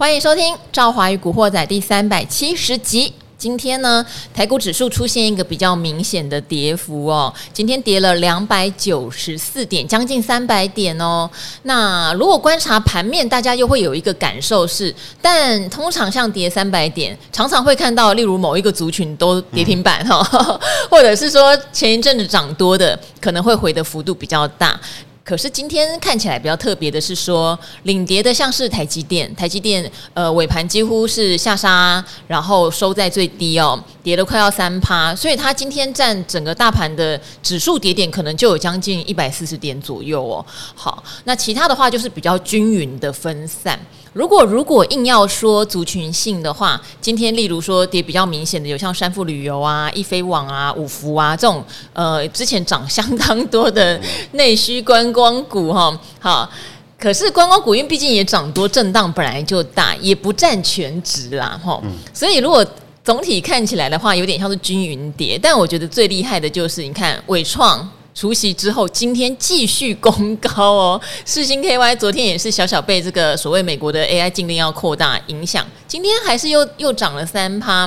[0.00, 3.12] 欢迎收听《赵华与古惑仔》第三百七十集。
[3.36, 4.02] 今天呢，
[4.32, 11.28] 台股指数出现一个比较明显的跌幅哦，今天跌了两百九十四点，将近三百点哦。
[11.64, 24.80] 那如果观察盘面，大家又会有一个感受是，但通常像跌三百点，常常会看到，例如某一个族群都跌停板哈、哦， 或者是说前一阵子涨多的，可能会回的幅度比较大。
[25.22, 40.44] 可是今天看起来比较特别的是说，领跌的像是台积电，台积电呃尾盘几乎是下杀，然后收在最低哦，跌了快要三趴，所以它今天占整个大盘的指数跌点可能就有将近一百四十点左右哦。
[40.74, 43.78] 好，那其他的话就是比较均匀的分散。
[44.12, 54.00] 如果如果硬要说族群性的话，今天例如说跌比较明显的有像山富旅游啊、易飞网啊、五福啊这种，呃，之前涨相当多的
[54.32, 56.50] 内需观光股哈，好，
[56.98, 61.80] 可是观光股因为毕竟也涨多，震荡本来就大，也不占全值啦哈，
[62.12, 62.66] 所以如果
[63.04, 67.88] 总体看起来的话，有点像是均匀跌，但我觉得最厉害的就是你看纬创。
[68.20, 71.00] 除夕之后，今天继续攻高哦。
[71.24, 77.86] 世星 KY 昨天也是小小被这个所谓美国的 AI 禁令要扩大影响，今天还是又又涨了三趴，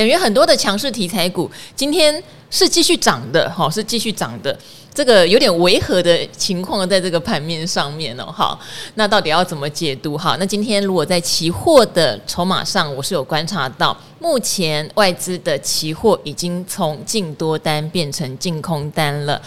[0.00, 2.10] 等于很多的强势题材股今天
[2.48, 4.58] 是继续涨的，哈，是继续涨的。
[4.94, 8.58] 这个有点违和的情况在这个盘面上面哦，好，
[8.94, 10.16] 那到底要怎么解读？
[10.16, 19.38] 哈，那今天如果在期货的筹码上，我是有观察到，目前外资的期货已经从净多单变成净空单了。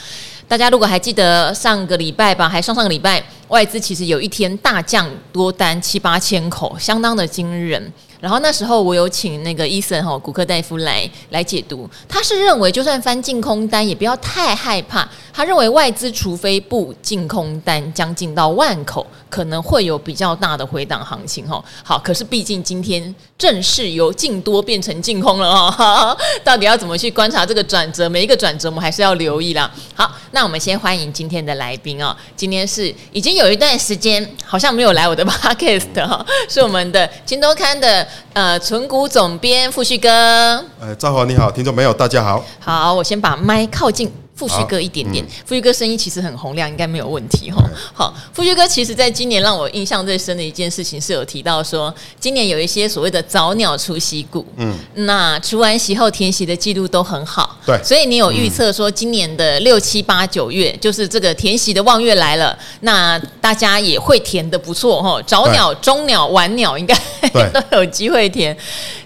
[0.47, 7.91] 大家如果还记得上个礼拜吧，还上上个礼拜，外资其实有一天大降多单七八千口，相当的惊人。
[8.23, 21.61] 然后那时候我有请那个伊森哈古克大夫来来解读，他是认为就算翻净空单也不要太害怕，他认为外资除非不净空单将近到万口，可能会有比较大的回档行情哈。
[21.83, 28.08] 好，可是毕竟今天正式由净多变成净空了哈，到底要怎么去观察这个转折？
[28.08, 29.69] 每一个转折我们还是要留意啦。
[29.95, 38.08] 好，那我们先欢迎今天的来宾哦，今天是已经有一段时间好像没有来我的 podcast 哈，是我们的金周刊的。
[38.33, 40.09] 呃，存股总编富旭哥，
[40.79, 42.43] 呃，赵华你好，听众朋友大家好。
[42.59, 45.26] 好，我先把麦靠近富旭哥一点点。
[45.45, 47.64] 富旭哥声音其实很洪亮，应该没有问题哈。
[47.94, 65.22] 好，富旭哥其实在今年让我印象最深的一件事情是有提到说，今年有一些所谓的早鸟出息股，嗯，那除完息后填息的记录都很好，对，所以你有预测说今年的六七八九月就是这个填息的望月来了，那大家也会填的不错哈。
[65.27, 66.93] 早鸟、中鸟、晚鸟应该。
[67.54, 68.55] 都有机会填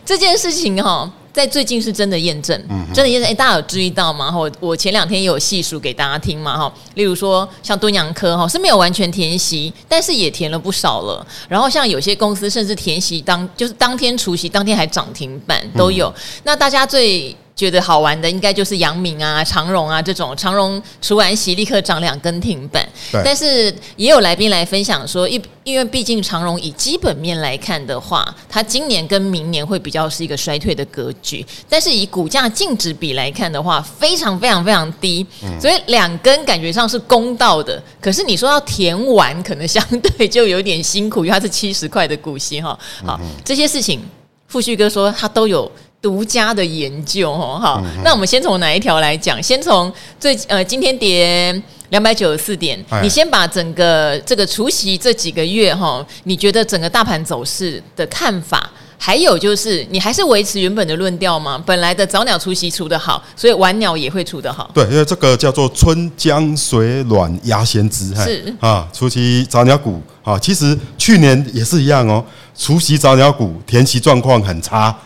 [0.03, 2.59] 这件事情哈，在最近是真的验证，
[2.91, 3.29] 真的验证。
[3.29, 4.35] 哎，大家有注意到吗？
[4.35, 6.73] 我我前两天也有细数给大家听嘛哈。
[6.95, 11.23] 例如说，像敦阳科哈是没有完全填息，但是也填了不少了。
[11.47, 16.11] 然后像有些公司甚至填息当就是当天除夕，当天还涨停板都有。
[16.43, 17.35] 那大家最。
[17.57, 22.87] 觉得好玩的应该就是阳明啊、长荣啊这种，长荣除完息立刻涨两根停板。
[23.25, 31.43] 但是也有来宾来分享说，因因为毕竟长荣以基本面来看的话，它今年跟明年会比较是一个衰退的格局。
[31.67, 35.25] 但是以股价净值比来看的话，非常非常非常低，
[35.59, 37.81] 所以两根感觉上是公道的。
[37.99, 42.77] 可是你说要填完，可能相对就有点辛苦，因为它是七十块的股息哈。
[43.03, 43.99] 好，这些事情，
[44.47, 45.69] 富旭哥说他都有。
[46.07, 49.43] 独家的研究哦，好，那我们先从哪一条来讲？
[49.43, 61.61] 先从最呃，今天跌两百九十四点，你先把整个这个除夕这几个月哈，你觉得整个大盘走势的看法，还有就是你还是维持原本的论调吗？
[61.65, 64.71] 本来的早鸟除夕除得好，所以晚鸟也会除得好。
[64.73, 72.23] 对，因为这个叫做春江水暖鸭先知，是啊，除夕早鸟股啊，其实去年也是一样哦，
[72.57, 74.97] 除夕早鸟股填息状况很差。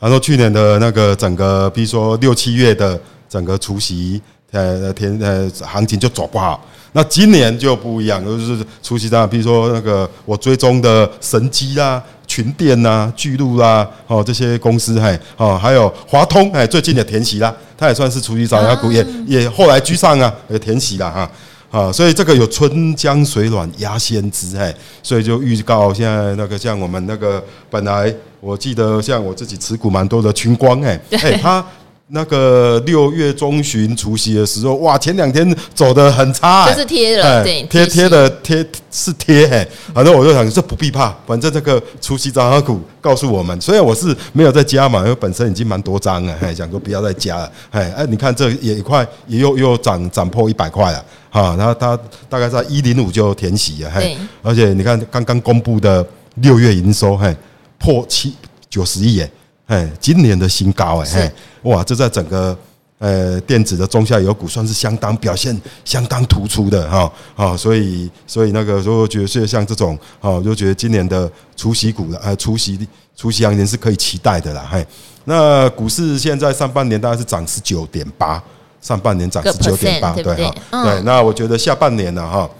[0.00, 2.98] 然后去年的那个整个，比如说六七月的
[3.28, 4.20] 整个除夕，
[4.52, 6.64] 呃，天呃行情就走不好。
[6.92, 21.30] 那今年就不一样，就是除息的，比如说那个我追踪的神机啦、群电啦、巨鹿啦，哦这些公司，嘿，哦还有华通，哎，最近的填息啦，它也算是除夕早鸟股，也也后来居上啊，也填息了哈。
[21.70, 31.64] 啊，所以这个有春江水暖鸭先知，哎，所以就预告现在那个像我们那个本来我记得像我自己持股蛮多的群光，哎，哎，他
[32.10, 51.04] 那个六月中旬除夕的时候，哇，前两天走的很差，就是贴了，对，贴贴的贴是贴，哎，反正我就想这不必怕，反正这个除息早鸟股告诉我们，虽然我是没有在加嘛，因为本身已经蛮多张了，哎，想说不要再加了，哎，哎，你看这也一块也又又涨涨破一百块了。
[51.30, 51.94] 哈，然后它
[52.26, 56.04] 大概在一零五就填息了，嘿，而且你看刚刚公布的
[56.36, 57.36] 六月营收嘿
[57.78, 58.34] 破七
[58.70, 59.30] 九十亿耶，
[59.68, 61.32] 哎，今年的新高哎，嘿，
[61.70, 62.58] 哇，这在整个。
[63.00, 72.76] 呃，电子的中下游股算是相当表现相当突出的哈，啊，所以所以那个时候觉得像这种，啊，就觉得今年的除夕股的，呃，除夕
[73.14, 74.84] 除夕行情是可以期待的啦，嘿。
[75.26, 78.42] 那股市现在上半年大概是涨十九点八，
[78.80, 81.00] 上半年涨十九点八，对哈，对。
[81.02, 82.50] 那我觉得下半年呢，哈。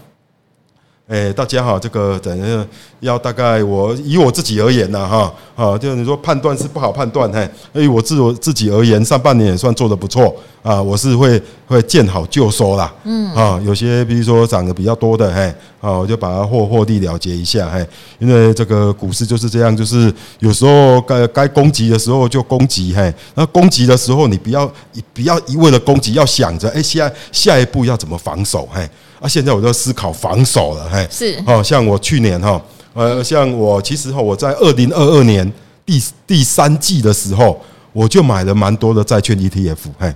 [1.08, 2.66] 哎，大家好，这个等下
[3.00, 15.44] 要大概我以我自己而言呢，哈，啊，就你说判断是不好判断，嘿，以我自我自己而言，上半年也算做得不错啊，我是会会见好就收啦，嗯，啊，有些比如说涨得比较多的，嘿，
[15.80, 17.82] 啊，我就把它获获利了结一下，嘿，
[18.18, 24.70] 因为这个股市就是这样，就是有时候该该攻击的时候就攻击，嘿，那攻击的时候你不要
[25.14, 28.86] 不要一味的攻击，要想着，哎，下下一步要怎么防守，嘿。
[29.20, 32.60] 啊，现在我就思考防守了，嘿，是，哦，像我去年哈，
[32.94, 35.52] 呃，像我其实哈，我在二零二二年
[35.84, 37.60] 第第三季的时候，
[37.92, 40.14] 我就买了蛮多的债券 ETF，嘿，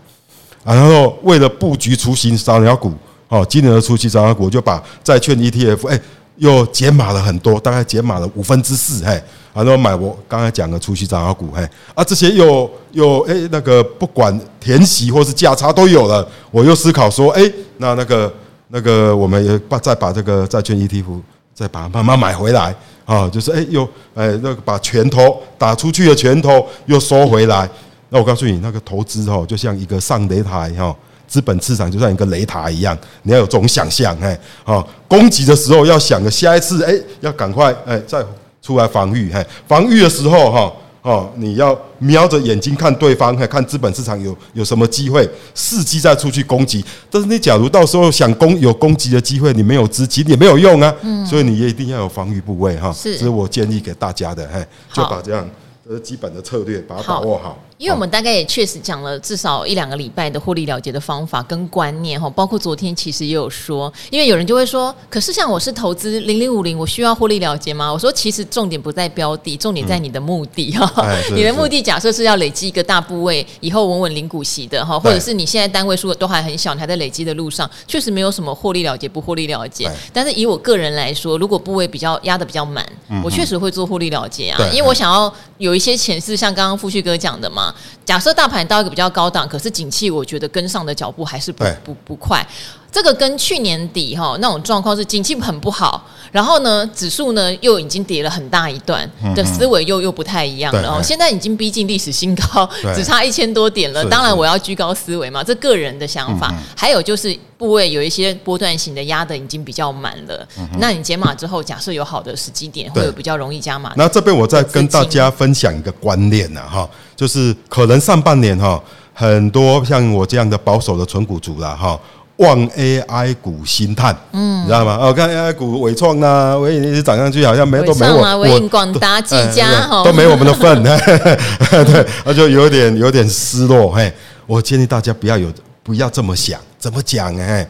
[0.62, 2.93] 然后为了布局雏形三幺股，
[3.26, 6.00] 哦，今年的雏形三幺股，我就把债券 ETF，哎，
[6.37, 9.20] 又减码了很多，大概减码了五分之四，嘿，
[9.52, 17.43] 然后买我刚才讲的除息早鸟股，嘿，啊，这些又又哎那个不管填息或是价差都有了，我又思考说，哎，
[17.78, 18.32] 那那个。
[18.75, 21.21] 那个我们也把再把这个债券 ETF
[21.53, 22.75] 再把慢慢买回来
[23.05, 23.85] 啊，就是哎又
[24.15, 27.69] 哎那个把拳头打出去的拳头又收回来。
[28.09, 30.97] 那我告诉你，那个投资哦，就像一个上擂台哈，
[31.29, 38.25] 资本市场就像一个擂台一样，你要有这种想象哎，啊，攻击的时候要想着下一次哎要赶快哎再
[38.63, 40.73] 出来防御哎，防御的时候哈。
[41.02, 46.84] 哦，你要瞄着眼睛看对方，看资本市场有有什么机会，伺机再出去攻击。
[47.10, 50.94] 但是你假如到时候想攻有攻击的机会，你没有资金也没有用啊。
[51.02, 52.93] 嗯，所以你也一定要有防御部位哈。
[52.93, 55.49] 是，这是我建议给大家的，嘿，就把这样。
[55.84, 57.58] 这是基本的策略，把它把握好。
[57.82, 67.93] 因为我们大概也确实讲了至少一两个礼拜的获利了结的方法跟观念哈，包括昨天其实也有说，因为有人就会说，可是像我是投资零零五零，我需要获利了结吗？
[67.93, 71.08] 我说其实重点不在标的，重点在你的目的哈。
[71.34, 79.90] 你的目的假设是要累积一个大部位，以后稳稳领股息的哈，或者是你现在单位数都还很小，你还在累积的路上，确实没有什么获利了结不获利了结。
[80.12, 82.87] 但是以我个人来说，如果部位比较压的比较满，
[83.25, 86.12] 我确实会做获利了结啊，因为我想要有一些钱。
[86.23, 87.72] 是像刚刚富旭哥讲的嘛？
[88.05, 92.47] 假设大盘到一个比较高档，可是景气我觉得跟上的脚步还是不不不快。
[92.91, 100.91] 这个跟去年底哈那种状况是景气很不好，然后呢指数呢又已经跌了很大一段的思维又又不太一样了。
[100.91, 104.05] 哦，现在已经逼近历史新高，只差一千多点了。
[104.11, 106.53] 当然我要居高思维嘛，这个人的想法。
[106.77, 110.47] 还有就是部位有一些波段型的压的已经比较满了，
[110.79, 113.95] 那你解码之后，假设有好的时机点，会有比较容易加码。
[113.97, 116.87] 那这边我再跟大家分享一个观念呢，哈，
[117.23, 118.83] 就是可能上半年哈
[119.15, 121.97] 很多像我这样的保守的存股族啦哈。
[122.39, 124.99] 望 AI 股兴叹，嗯，你知道吗？
[125.01, 130.83] 我看 AI 股伟创呐，纬一直涨上去，好像没都没我，纬颖、广达、技嘉都没我们的份，
[131.85, 133.93] 对，那就有点有点失落。
[133.93, 134.13] 嘿，
[134.47, 135.53] 我建议大家不要有
[135.85, 137.37] 不要这么想，怎么讲？
[137.39, 137.65] 哎，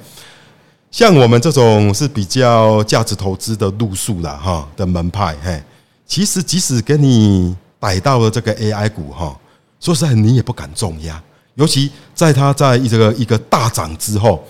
[0.91, 5.63] 像我们这种是比较价值投资的路数了哈的门派，嘿，
[6.07, 9.37] 其实即使给你逮到了这个 AI 股哈，
[9.83, 11.21] 说实在你也不敢重压，
[11.57, 14.43] 尤其在它在这个一个大涨之后。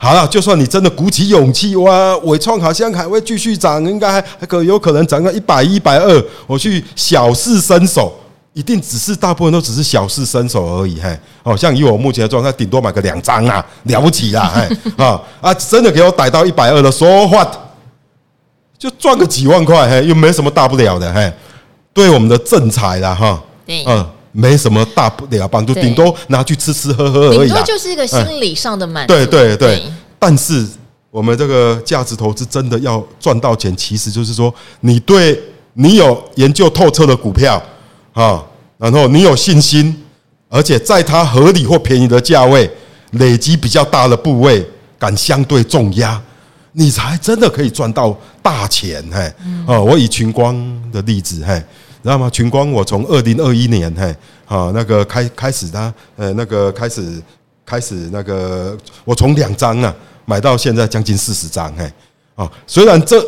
[0.00, 6.24] 好了，就算你真的鼓起勇气，哇，纬创好像还会继续涨，应该还还可有可能涨到一百一百二。
[6.46, 8.16] 我去小试身手，
[8.52, 11.18] 一定只是大部分都只是小试身手而已，嘿。
[11.42, 17.44] 哦，像以我目前的状态，顶多买个两张啊，了不起啦，嘿啊啊，真的给我逮到一百二了说话，
[18.78, 21.32] 就赚个几万块，嘿，又没什么大不了的，嘿。
[21.92, 24.06] 对我们的正财啦，哈，嗯。
[24.32, 27.48] 没什么大不了帮助，顶多拿去吃吃喝喝而已。
[27.48, 29.14] 顶多就是一个心理上的满足。
[29.14, 29.82] 对对对，
[30.18, 30.66] 但是
[31.10, 35.40] 我们这个价值投资真的要赚到钱，其实就是说，你对
[35.74, 37.60] 你有研究透彻的股票
[38.12, 38.44] 啊，
[38.76, 40.04] 然后你有信心，
[40.48, 42.70] 而且在它合理或便宜的价位，
[43.12, 44.64] 累积比较大的部位，
[44.98, 46.20] 敢相对重压，
[46.72, 49.02] 你才真的可以赚到大钱。
[49.10, 49.32] 嘿，
[49.66, 50.54] 哦，我以群光
[50.92, 51.62] 的例子，嘿。
[52.02, 52.30] 知道吗？
[52.30, 54.14] 群光，我从二零二一年，嘿，
[54.46, 57.20] 啊，那个开开始他，呃，那个开始
[57.66, 61.92] 开始那个，我从两张啊买到现在将近四十张，嘿，
[62.36, 63.24] 啊，虽然这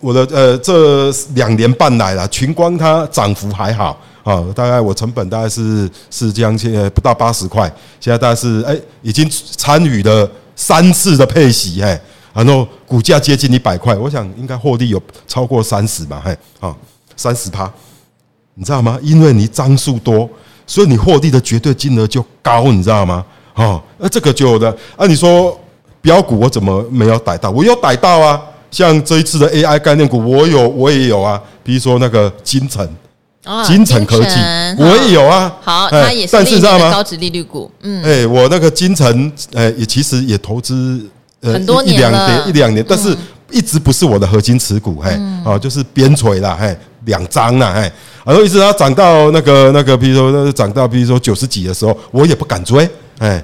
[0.00, 12.00] 我的呃这两年半来了，群光它涨幅还好，啊，大概我成本大概是是将近不到八十块，现在大概是哎已经参与了三次的配息，嘿，
[12.32, 16.74] 然后股价接近一百块，我想应该获利有超过三十吧，嘿，啊。
[17.16, 17.72] 三十趴，
[18.54, 18.98] 你知道吗？
[19.02, 20.28] 因为你张数多，
[20.66, 23.24] 所以你获利的绝对金额就高，你知道吗？
[23.54, 25.58] 哦，那这个就有的啊，你说
[26.00, 27.50] 标股我怎么没有逮到？
[27.50, 32.88] 我有逮到啊，像这一次的 AI 概念股，我有我也有啊，比如说那个金城，
[33.64, 34.36] 金城科技，
[34.78, 35.54] 我也有啊。
[35.62, 36.90] 好，它也是但是知道吗？
[36.90, 37.70] 高值利率股。
[37.82, 41.08] 嗯，哎，我那个金城，哎，也其实也投资
[41.42, 43.16] 很多年一两年，一两年，但是
[43.50, 47.92] 一直不是我的核心持股，嘿，哦，就是边陲啦，嘿，两张啦，哎，
[48.24, 53.42] 然后一直它涨到那个那个，比如说涨到比如说九十几的时候，我也不敢追，哎，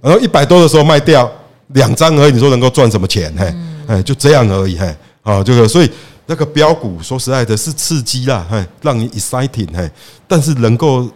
[0.00, 1.30] 然后一百多的时候卖掉
[1.68, 3.32] 两张而已，你说能够赚什么钱？
[3.38, 3.54] 嘿，
[3.86, 4.86] 哎，就这样而已，嘿，
[5.22, 5.90] 啊，这个所以。
[6.26, 9.86] 那个标股，说实在的，是刺激啦，嘿，让你 exciting，嘿，
[10.26, 11.06] 但是能够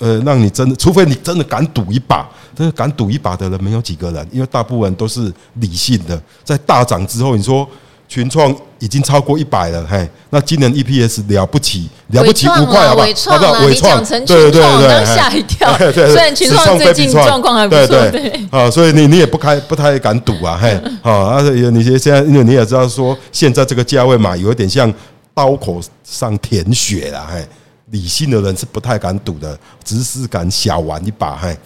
[0.00, 7.64] 呃，让你真的，除非你真的敢赌一把，真的敢赌一把的人没有几个人，因为大部分都是理性的，在大涨之后，你说。
[8.08, 13.06] 群创已经超过一百了，嘿，那今年 EPS 了不起，了不起五块，好不好？
[13.32, 13.66] 好不好？
[13.66, 15.76] 伟创，对对对，刚吓一跳。
[15.92, 20.70] 虽然群创最近状况还不错，对，啊，所以你你也不开不太敢赌啊，嘿，
[21.02, 24.92] 啊，而且你现在因为你也知道说，现在这个价位嘛，有一点像
[25.34, 27.44] 刀口上舔血了，嘿，
[27.90, 31.56] 理性的人是不太敢赌的，只是敢小玩一把，嘿。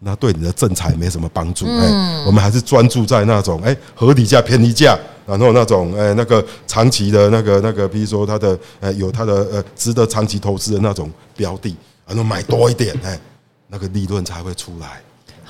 [0.00, 11.76] 那对你的正财没什么帮助，哎、嗯，我们还是专注在那种哎合理价、便宜价，然后那种哎那个长期的那个那个，比如说它的呃有它的呃值得长期投资的那种标的，
[12.06, 13.18] 然后买多一点，哎，
[13.66, 15.00] 那个利润才会出来。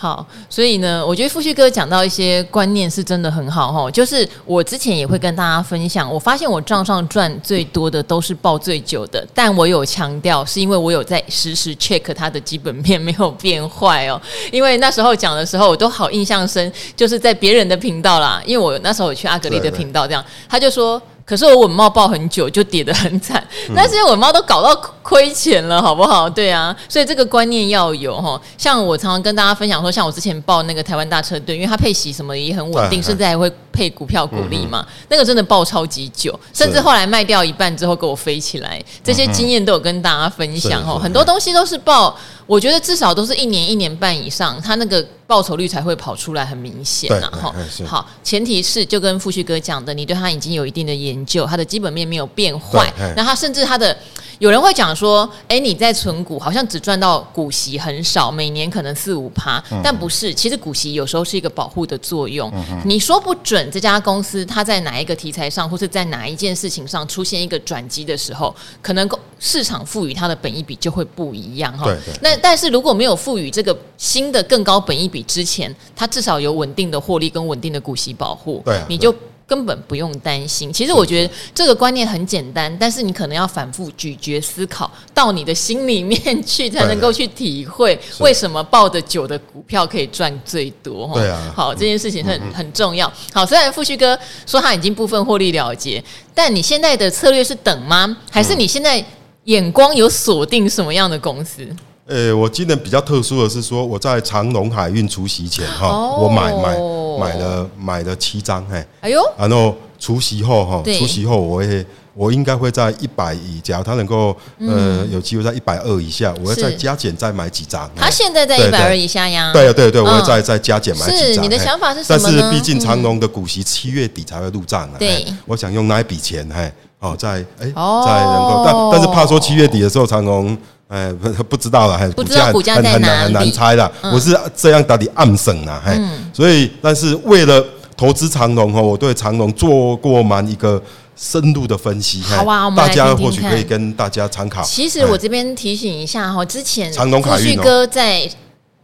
[0.00, 3.90] 好，所以呢，我觉得富旭哥讲到一些观念是真的很好哈。
[3.90, 14.22] 就是我之前也会跟大家分享，我发现我账上赚最多的都是报最久的，但我有强调，是因为我有在实时 check 它的基本面没有变坏哦。
[14.52, 21.02] 因为那时候讲的时候，我都好印象深，就是在别人的频道啦，因为我那时候有去阿格丽的频道，这样他就说。
[21.28, 26.28] 可是我稳茂抱很久就跌得很惨，但是稳茂都搞到亏钱了，好不好？
[26.28, 28.40] 对啊，所以这个观念要有哈。
[28.56, 40.98] 像我常常跟大家分享说，像我之前抱那个台湾大车队，因为它配息什么也很稳定，甚至还会配股票股利嘛，那个真的爆超级久，甚至后来卖掉一半之后给我飞起来，这些经验都有跟大家分享哦。
[40.98, 42.18] 很多东西都是爆。
[42.44, 47.30] 我觉得至少都是一年一年半以上，它那个报酬率才会跑出来，很明显啊。
[47.30, 47.54] 哈，
[47.86, 53.96] 好，前提是就跟富旭哥讲的，你对他已经有一定的研究，他的基本面没有变坏，然后甚至他的。
[54.38, 62.52] 有人会讲说，哎，你在存股好像只赚到股息很少，每年可能四五趴，但不是，其实股息有时候是一个保护的作用。
[62.84, 69.08] 你说不准这家公司它在哪一个题材上，或是在哪一件事情上出现一个转机的时候，可能
[69.40, 71.92] 市场赋予它的本益比就会不一样哈。
[72.20, 79.14] 那但是如果没有赋予这个新的更高本益比之前，它至少有稳定的获利跟稳定的股息保护，对，你就。
[79.48, 80.70] 根本不用担心。
[80.70, 91.10] 其实我觉得这个观念很简单，但是你可能要反复咀嚼思考到你的心里面去，才能够去体会 为什么抱着久的股票可以赚最多。
[91.14, 93.10] 对啊，好，这件事情很很重要。
[93.32, 98.14] 好，虽然富旭哥说他已经部分获利了结，但你现在的策略是等吗？
[98.30, 99.02] 还是你现在
[99.44, 101.66] 眼光有锁定什么样的公司？
[102.08, 106.78] 呃，我今年比较特殊的是说，我在长隆海运除息前哈，我买买
[107.20, 111.84] 买了买了七张，嘿，哎呦，然后除息后哈，除息后我也
[112.14, 117.90] 我应该会在一百以，假如他能够呃有机会在一百二以下，我会再加减再买几张。
[117.94, 119.52] 他现在在一百二以下呀？
[119.52, 121.34] 对对对，我会再再加减买几张。
[121.34, 122.20] 是你的想法是什么？
[122.24, 130.56] 但是毕竟长隆的股息七月底才会入账啊，对，我想用那一笔钱，嘿，哦，在哎，在能够，但但是怕说七月底的时候长荣。
[130.88, 133.92] 哎，不不知道了，不知道股价在哪，很难很难猜的。
[134.12, 135.98] 我是这样到底暗省啊，嘿，
[136.32, 137.64] 所以但是为了
[137.96, 140.82] 投资长隆哈，我对长隆做过蛮一个
[141.14, 142.22] 深入的分析。
[142.22, 144.62] 好啊，我们大家或许可以跟大家参考。
[144.62, 148.28] 其实我这边提醒一下哈，之前长隆凯运哥在。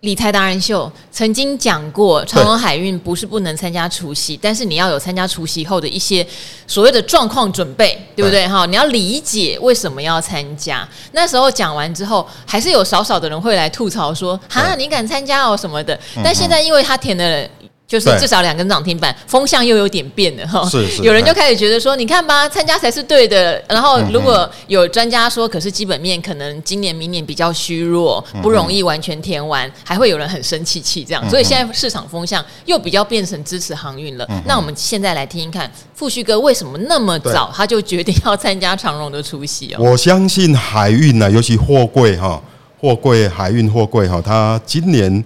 [0.05, 6.25] 理财达人秀曾经讲过，长荣海运不是不能参加除夕，但是你要有参加除夕后的一些
[6.67, 8.47] 所谓的状况准备，对不对？
[8.47, 10.87] 哈，你要理解为什么要参加。
[11.13, 17.49] 那时候讲完之后，还是有少少的人会来吐槽说：“哈，你敢参加哦什么的。”但现在因为他填的。
[17.87, 20.67] 就是至少两根涨停板，风向又有点变了哈。
[20.69, 21.03] 是是。
[21.03, 23.63] 有人就开始觉得说，你看吧，参加才是对的。
[23.69, 31.29] 然后如果有专家说，可是基本面可能今年、明年比较虚弱，不容易完全填完，还会有人很生气气这样。
[31.29, 34.27] 所以现在市场风向又比较变成支持航运了。
[34.47, 39.77] 那我们现在来听一看，富旭哥为什么那么早他就决定要参加长荣的出席哦？
[39.79, 42.43] 我相信海运呢，尤其货柜哈，
[42.81, 45.23] 货柜海运货柜哈，它今年。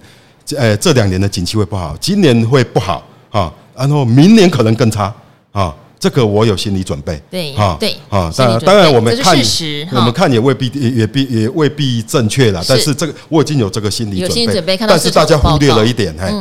[0.57, 5.13] 呃，这两年的景气会不好，今年会不好啊，然后明年可能更差
[5.51, 7.21] 啊，这个我有心理准备。
[7.29, 9.37] 对，啊，对，啊，当然，当然我们看，
[9.91, 12.63] 我们看也未必也也必也未必正确了。
[12.67, 14.77] 但是这个我已经有这个心理准备。
[14.77, 16.33] 但是大家忽略了一点，哎，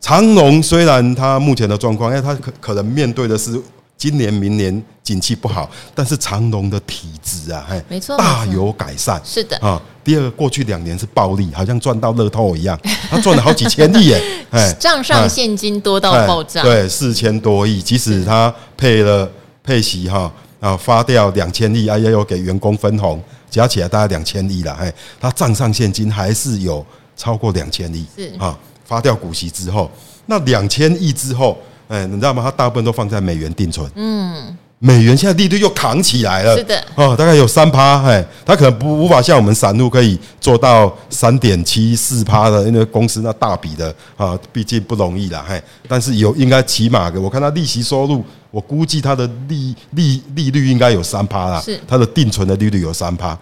[0.00, 3.60] 长隆虽然它目前的状况，因为它可可能面对的是。
[3.98, 9.20] 今年、明年景气不好，但是长隆的体质啊，嘿，没错，大有改善。
[9.24, 9.80] 是的啊。
[10.04, 12.78] 第二个，过去两年是暴利，好像赚到乐透一样，
[13.10, 14.22] 他赚了好几千亿耶，
[14.52, 17.80] 哎，账上现金多到爆炸，对，四千多亿。
[17.80, 19.28] 即使他配了
[19.64, 26.84] 配息哈，啊，发掉两千亿，啊，也有给员工分红，加起来大概两千亿了，哎，他账上现金还是有
[27.16, 29.90] 超过两千亿，是啊，发掉股息之后，
[30.26, 31.56] 那两千亿之后。
[31.88, 32.42] 哎，你知道吗？
[32.42, 33.90] 它大部分都放在美元定存。
[33.94, 36.56] 嗯，美元现在利率又扛起来了。
[36.56, 36.84] 是的。
[36.94, 38.02] 哦，大概有三趴。
[38.02, 45.44] 哎，它可能不无法像我们散户可以做到三点七四趴的，因为公司那大笔的啊，毕竟不容易啦。
[45.48, 51.60] 嘿，但是有应该起码的，我看它利息收入，我估计它的利利利率应该有三趴啦。
[51.60, 51.78] 是。
[51.86, 53.38] 它的定存的利率有三趴，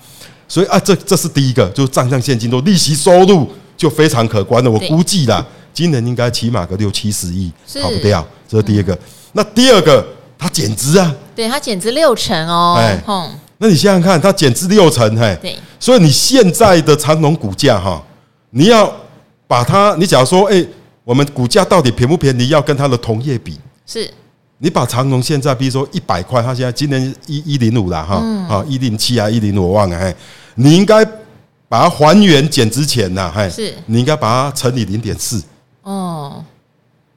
[0.47, 4.71] 所以啊，这这是第一个，就是账上现金多，利息收入就非常可观的。
[4.71, 5.45] 我估计啦。
[5.73, 7.51] 今年应该起码个六七十亿，
[7.83, 8.25] 跑不掉。
[8.49, 8.97] 这是第一个。
[9.33, 10.07] 那第二个，
[10.39, 12.77] 它减资啊，对，它减资六成哦。
[12.79, 12.97] 哎，
[13.59, 15.57] 那你想想看，它减资六成，嘿，对。
[15.81, 18.01] 所以你现在的长隆股价哈，
[18.51, 18.89] 你要
[19.49, 20.65] 把它，你假如说，哎，
[21.03, 22.47] 我们股价到底便不便宜？
[22.51, 24.09] 要跟它的同业比，是。
[24.59, 28.15] 你把长隆现在，比如说一百块，它现在今年一一零五了哈，
[28.49, 30.15] 啊一零七啊一零五，我忘了，哎，
[30.55, 31.05] 你应该
[31.75, 33.75] 把它还原减之前呐，嘿，是。
[33.87, 35.43] 你应该把它乘以零点四。
[35.83, 36.45] 哦，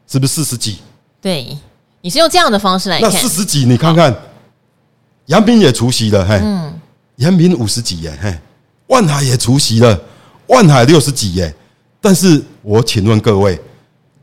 [0.08, 0.80] 是不是四十几？
[1.22, 1.56] 对，
[2.02, 3.08] 你是用这样的方式来看。
[3.08, 4.12] 那四十几，你看看，
[5.28, 6.42] 杨斌也除息了，嘿，
[7.18, 8.36] 杨斌五十几耶，嘿，
[8.88, 10.02] 万海也除息了，
[10.48, 11.54] 万海六十几耶。
[12.02, 13.62] 但是我请问各位，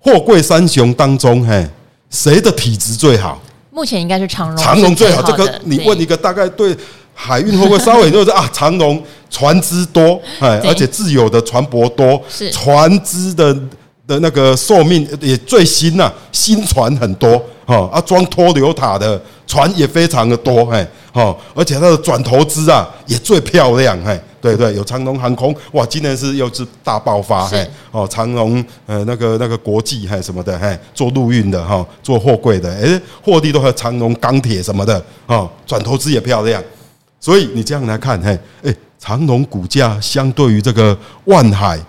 [0.01, 1.65] 货柜三雄当中，嘿，
[2.11, 3.41] 谁的体质最好？
[3.71, 5.23] 目前应该是长荣，长荣最好。
[5.23, 6.77] 这个你问一个大概对
[7.15, 8.51] 海运会不会稍微就是啊？
[8.53, 13.57] 长荣船只多，哎，而且自有的船舶多，是船只的。
[14.07, 36.63] 的那个寿命也最新呐、啊，新船很多哈啊，装脱硫塔的船也非常的多嘿，哈，而且它的转投资啊也最漂亮嘿，对对，有长荣航空哇，今年是又是大爆发嘿，哦，长荣呃那个那个国际还什么的嘿，做陆运的哈，做货柜的，诶，货地都和长荣钢铁什么的哦，转投资也漂亮，
[37.25, 41.81] 所以你这样来看嘿，诶，长隆股价相对于这个万海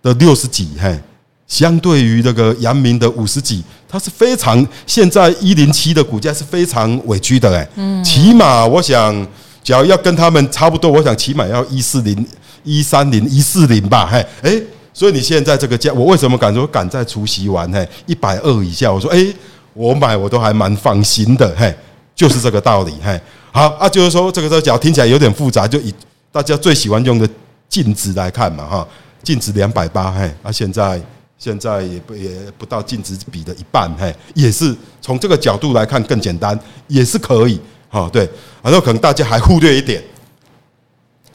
[0.00, 0.98] 的六十几嘿。
[1.46, 9.14] 相对于这个阳明的五十几，它是非常现在一零七的股价是非常委屈的哎，嗯，起码我想，
[9.62, 12.26] 只要要跟他们差不多，我想起码要一四零、
[12.64, 14.62] 一三零、一四零吧，嘿，哎，
[14.94, 18.90] 所以你现在这个价，我为什么敢说敢在除夕完嘿一百二以下？
[18.90, 19.26] 我说，哎，
[19.74, 21.74] 我买我都还蛮放心的，嘿，
[22.14, 23.18] 就是这个道理，嘿，
[23.52, 25.94] 好啊，就是说这个这个讲听起来有点复杂，就以
[26.30, 27.28] 大家最喜欢用的
[27.68, 28.88] 净值来看嘛，哈，
[29.22, 31.00] 净值两百八，嘿，啊，现在。
[31.40, 36.58] 现在也不也不到净值比的一半，嘿，也是从这个角度来看更简单，
[36.88, 38.28] 也是可以，哈，对，
[38.60, 40.02] 然后可能大家还忽略一点，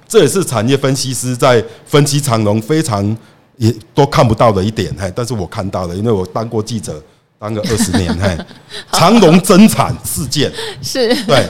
[0.05, 3.17] 这也是产业分析师在分析长龙非常
[3.55, 7.01] 也都看不到的一点，嘿，但是我看到了，因为我当过记者，
[7.39, 8.37] 当个二十年，嘿，
[8.91, 11.49] 长隆增产事件是，对，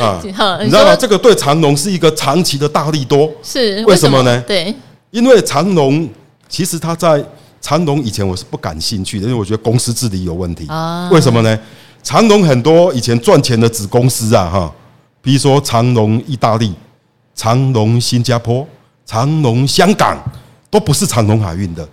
[0.00, 0.20] 啊，
[0.62, 0.96] 你知道吗？
[0.96, 4.40] 这个对长隆是一个长期的大利多，是为什么呢？
[4.46, 4.74] 对，
[5.10, 6.08] 因为长隆
[6.48, 7.24] 其实它在
[7.60, 10.66] 长隆以前我是不感兴趣的，因为我觉得公司治理有问题。
[11.10, 11.58] 为什么呢？
[12.02, 14.72] 长隆很多以前赚钱的子公司啊，哈，
[15.20, 16.72] 比如说长隆意大利、
[17.34, 18.66] 长隆新加坡、
[19.04, 20.18] 长隆香港，
[20.70, 21.86] 都不是长隆海运的，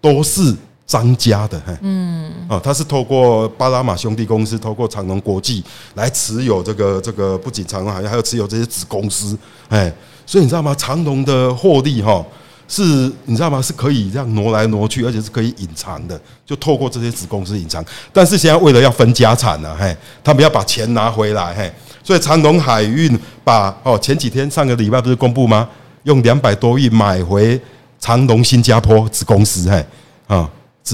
[0.00, 0.54] 都是
[0.92, 1.58] 张家的。
[1.80, 9.38] 嗯，啊，他是透过巴拿马兄弟公司，透过长隆国际来持有这个这个，不仅长隆，好像，还有持有这些子公司。
[9.70, 9.90] 哎，
[10.26, 10.74] 所以你知道吗？
[10.76, 12.22] 长隆的获利哈。
[12.68, 13.60] 是，你知道吗？
[13.62, 17.82] 是可以这样挪来挪去，而且是可以隐藏的，就透过这些子公司隐藏。
[18.12, 25.66] 但是现在为了要分家产呢，嘿，他们要把钱拿回来，嘿，所以长隆海运把哦，前几天上个礼拜不是公布吗？
[26.04, 27.60] 用两百多亿买回
[28.00, 29.84] 长隆新加坡子公司，嘿，
[30.26, 30.48] 啊，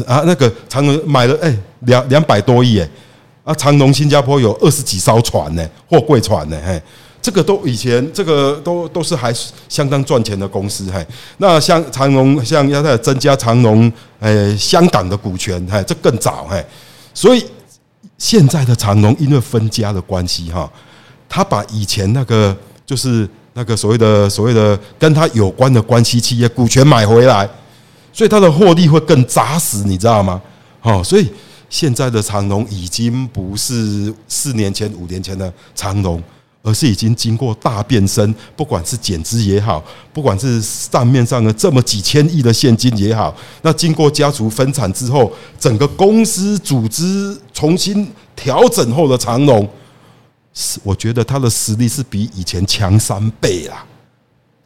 [0.07, 2.89] 啊那个长隆买了哎两两百多亿哎，
[3.45, 6.81] 啊长隆新加坡有二十几艘船呢，货柜船呢，嘿。
[7.21, 9.35] 这个都以前，这个都都是还
[9.69, 11.05] 相当赚钱的公司，嘿。
[11.39, 16.65] 那像长隆，像要再增加长隆，诶，香港的股权，嘿，这更早，嘿。
[17.13, 17.45] 所以
[18.19, 20.71] 现在的长隆因为分家的关系，哈，
[21.29, 27.47] 他把以前那个就是那个所谓的所谓的跟他有关的关系企业股权买回来，
[28.19, 30.43] 所以他的获利会更扎实，你知道吗？
[30.81, 31.31] 好，所以
[31.71, 36.21] 现在的长龙已经不是四年前、五年前的长龙，
[36.65, 38.35] 而是已经经过大变身。
[38.57, 39.81] 不管是减资也好，
[40.13, 49.65] 不管是账面上的这么几千亿的现金也好，那经过家族分产之后，整个公司组织重新调整后的长龙，
[50.53, 53.87] 是我觉得它的实力是比以前强三倍啦，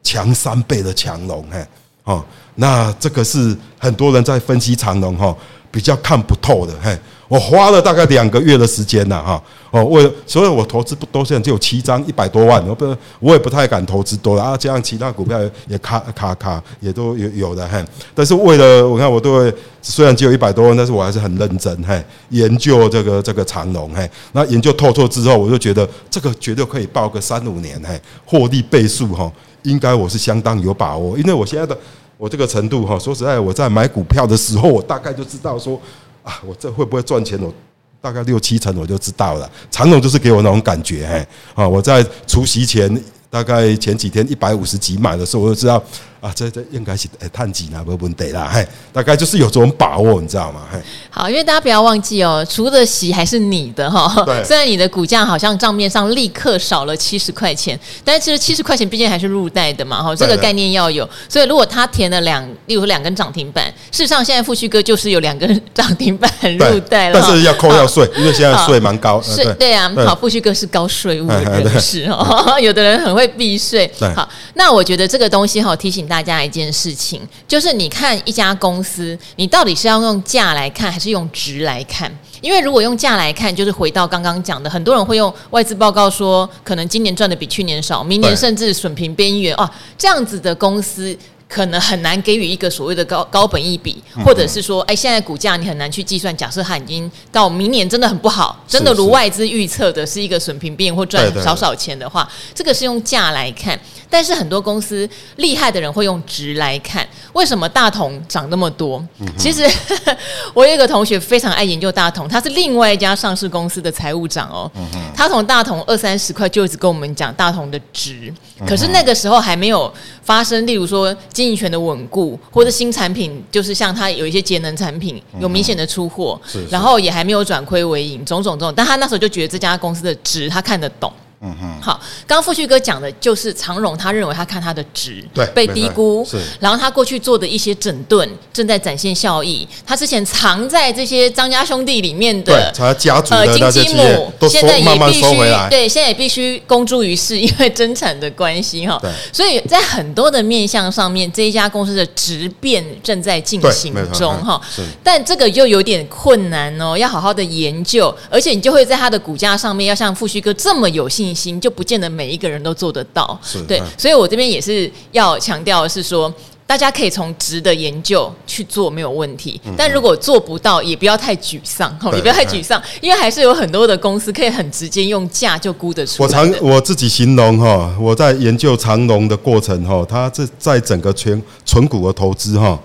[0.03, 1.63] 强三倍的强龙，嘿，
[2.05, 2.25] 哦，
[2.57, 5.37] 那这个是很多人在分析长龙，哈。
[5.73, 6.95] 比较看不透的，嘿，
[7.29, 17.83] 我花了大概两个月的时间呐，哈，哦，为，所以我投资不多，现在就有七张一百多万，我不，我也不太敢投资多了啊，这样其他股票也卡卡卡也都有有的，嘿，
[18.15, 31.77] 但是为了我看我都会，虽然只有一百多万，但是我还是很认真，嘿，研究这个这个长龙，嘿，那研究透透之后，我就觉得这个绝对可以报个三五年，嘿，获利倍数哈，应该我是相当有把握，因为我现在的。
[32.19, 35.81] 我这个程度哈，说实在，我在买股票的时候，我大概就知道说，
[36.23, 37.37] 啊，我这会不会赚钱？
[37.43, 37.53] 我
[38.01, 39.51] 大概六七成我就知道了。
[39.73, 43.03] 长龙就是给我那种感觉，嘿，啊，我在除夕前。
[43.29, 45.83] 大概前几天一百五十几买的时候，我就知道
[46.23, 50.61] 啊，这这应该是哎探几拿不问题啦，嘿，大概就是有这种把握，你知道吗？
[50.73, 50.79] 嘿，
[51.11, 54.23] 好，因为大家不要忘记哦，除了息还是你的哈。
[54.25, 54.45] 对。
[54.45, 61.09] 虽然你的股价好像账面上立刻少了七十块钱，但是其实七十块钱毕竟还是入袋的嘛，哈，这个概念要有。
[61.29, 69.21] 所以如果他填了两，例如两根涨停板，事实上现在富旭哥就是有两根 涨停板入袋了，但是要扣掉税，因为现在税蛮高。
[69.23, 73.23] 税对啊，好，富旭哥是高税务的人士哦，有的人很会。
[73.23, 73.89] 会避税。
[74.17, 82.13] 好，那我觉得这个东西哈，提醒大家一件事情，就是你看一家公司，你到底是要用价来看，还是用值来看？
[82.43, 91.17] 因为如果用价来看，就是回到刚刚讲的，很多人会用外资报告说，可能今年赚的比去年少，明年甚至损平边缘哦，这样子的公司。
[91.53, 96.35] 可能很难给予一个所谓的高高本一比，或者是说，哎，现在股价你很难去计算。
[96.35, 103.79] 假设它已经到明年真的很不好，真的如外资预测的是一个损平变或赚少少钱的话，这个是用价来看。
[104.09, 107.07] 但是很多公司厉害的人会用值来看。
[107.33, 109.03] 为什么大同涨那么多？
[109.39, 109.69] 其实
[110.53, 114.71] 我有一个同学非常爱研究大同，他是另外一家上市公司的财务长哦。
[115.15, 118.33] 他从大同二三十块就一直跟我们讲大同的值，
[118.67, 121.15] 可是那个时候还没有发生，例如说。
[121.33, 131.13] 经营权的稳固，或者新产品，就是像它有一些节能产品有明显的出货，然后也还没有转亏为盈，种种种，但他那时候就觉得这家公司的值他看得懂。
[131.45, 145.23] 嗯哼，好，刚刚富旭哥讲的就是长荣，他认为他看他的值对被低估，是，然后他过去做的一些整顿正在展现效益，他之前藏在这些张家兄弟里面的他家族呃金鸡母，现在也必须
[145.69, 154.61] 对，现在也必须公诸于世，因为增产的关系哈，对，所以在很多的面向上面，这一家公司的质变正在进行中哈，
[155.03, 166.33] 但这个又有点困难哦，要好好的研究，而且你就会在他的股价上面要像富旭哥这么有信就不见得每一个人都做得到，对，所以我这边也是要强调的是说，
[166.67, 176.27] 大家可以从值的研究去做没有问题，但如果做不到，也不要太沮丧，也不要太沮丧，因为还是有很多的公司可以很直接用价就估得出来。
[176.27, 182.81] 我常我自己形容哈，我在研究长龙的过程哈，它这在整个全纯股的投资哈，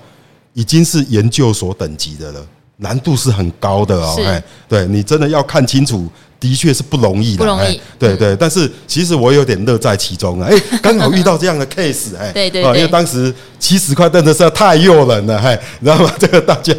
[0.53, 2.45] 已经是研究所等级的了，
[2.77, 6.07] 难度是很高的哦，哎，对你真的要看清楚。
[6.39, 7.79] 的确是不容易的，不容易。
[7.97, 10.47] 对对，但是其实我有点乐在其中啊！
[10.49, 16.13] 哎， 刚好遇到这样的 case，哎，对对，因为当时七十块真的是太诱人了，嘿，你知道吗？
[16.19, 16.73] 这个大家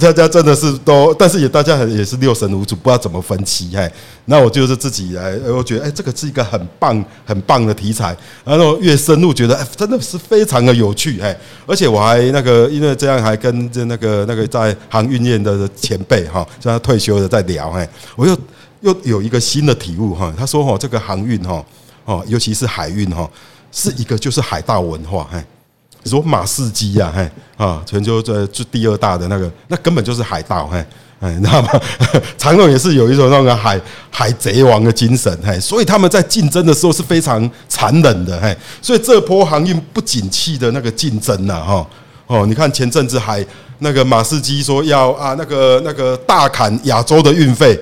[0.00, 3.88] 大家真的是都，但是也大家也是六神无主，不知道怎么分期，嘿。
[4.26, 18.36] 那我就是自己来，我觉得哎，这个是一个很棒很棒的题材，然后越深入觉得哎，真的是非常的有趣，哎，而且我还那个因为这样还跟这那个那个在航运业的前辈哈，像他退休的在聊，哎，我又。
[18.84, 21.64] 又有一个新的体悟哈，他说哈，这个航运哈，
[22.04, 23.28] 哦，尤其是海运哈，
[23.72, 25.42] 是一个就是海盗文化，嘿，
[26.02, 30.84] 你说马士基呀，嘿，啊，全球这这第二大的那个，那根本就是海盗，嘿，
[31.18, 31.70] 哎，你知道吗？
[32.36, 41.86] 长荣也是有一种那个海海贼王的精神，嘿，所以他们在竞争的时候是非常残忍的，嘿，所以这波航运不景气的那个竞争呐，哈，
[42.26, 43.42] 哦，你看前阵子海
[43.78, 47.80] 那个马士基说要啊，那个那个大砍亚洲的运费。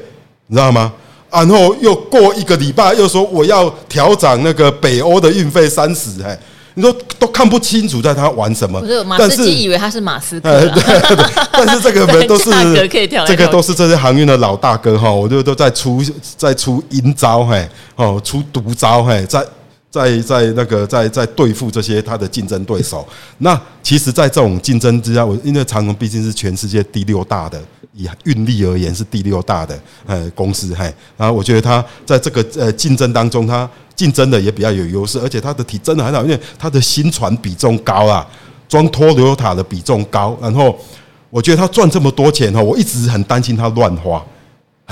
[0.52, 0.92] 你知道吗？
[1.30, 6.38] 然后又过一个礼拜，又说我要调涨那个北欧的运费三十，哎，
[6.74, 8.78] 你说都看不清楚在他玩什么？
[8.82, 12.50] 但是马斯基以为他是马斯克，对对对， 但是这个都是
[13.26, 16.02] 这个都是这些航运的老大哥哈，我就都在出
[16.36, 19.42] 在出阴招，嘿，哦，出毒招，嘿，在
[19.92, 23.06] 在在那个在在对付这些他的竞争对手。
[23.38, 27.60] 那其实，在这种竞争之下，我因为长荣毕竟是全世界第六大的，
[27.92, 38.26] 以运力而言是第六大的呃公司，嘿，然后我觉得他在这个呃竞争当中，他竞争的也比较有优势，而且他的体真的很好，因为他的新船比重高啊，
[38.66, 40.74] 装拖流塔的比重高，然后
[41.28, 44.24] 我觉得他赚这么多钱哈，我一直很担心他乱花。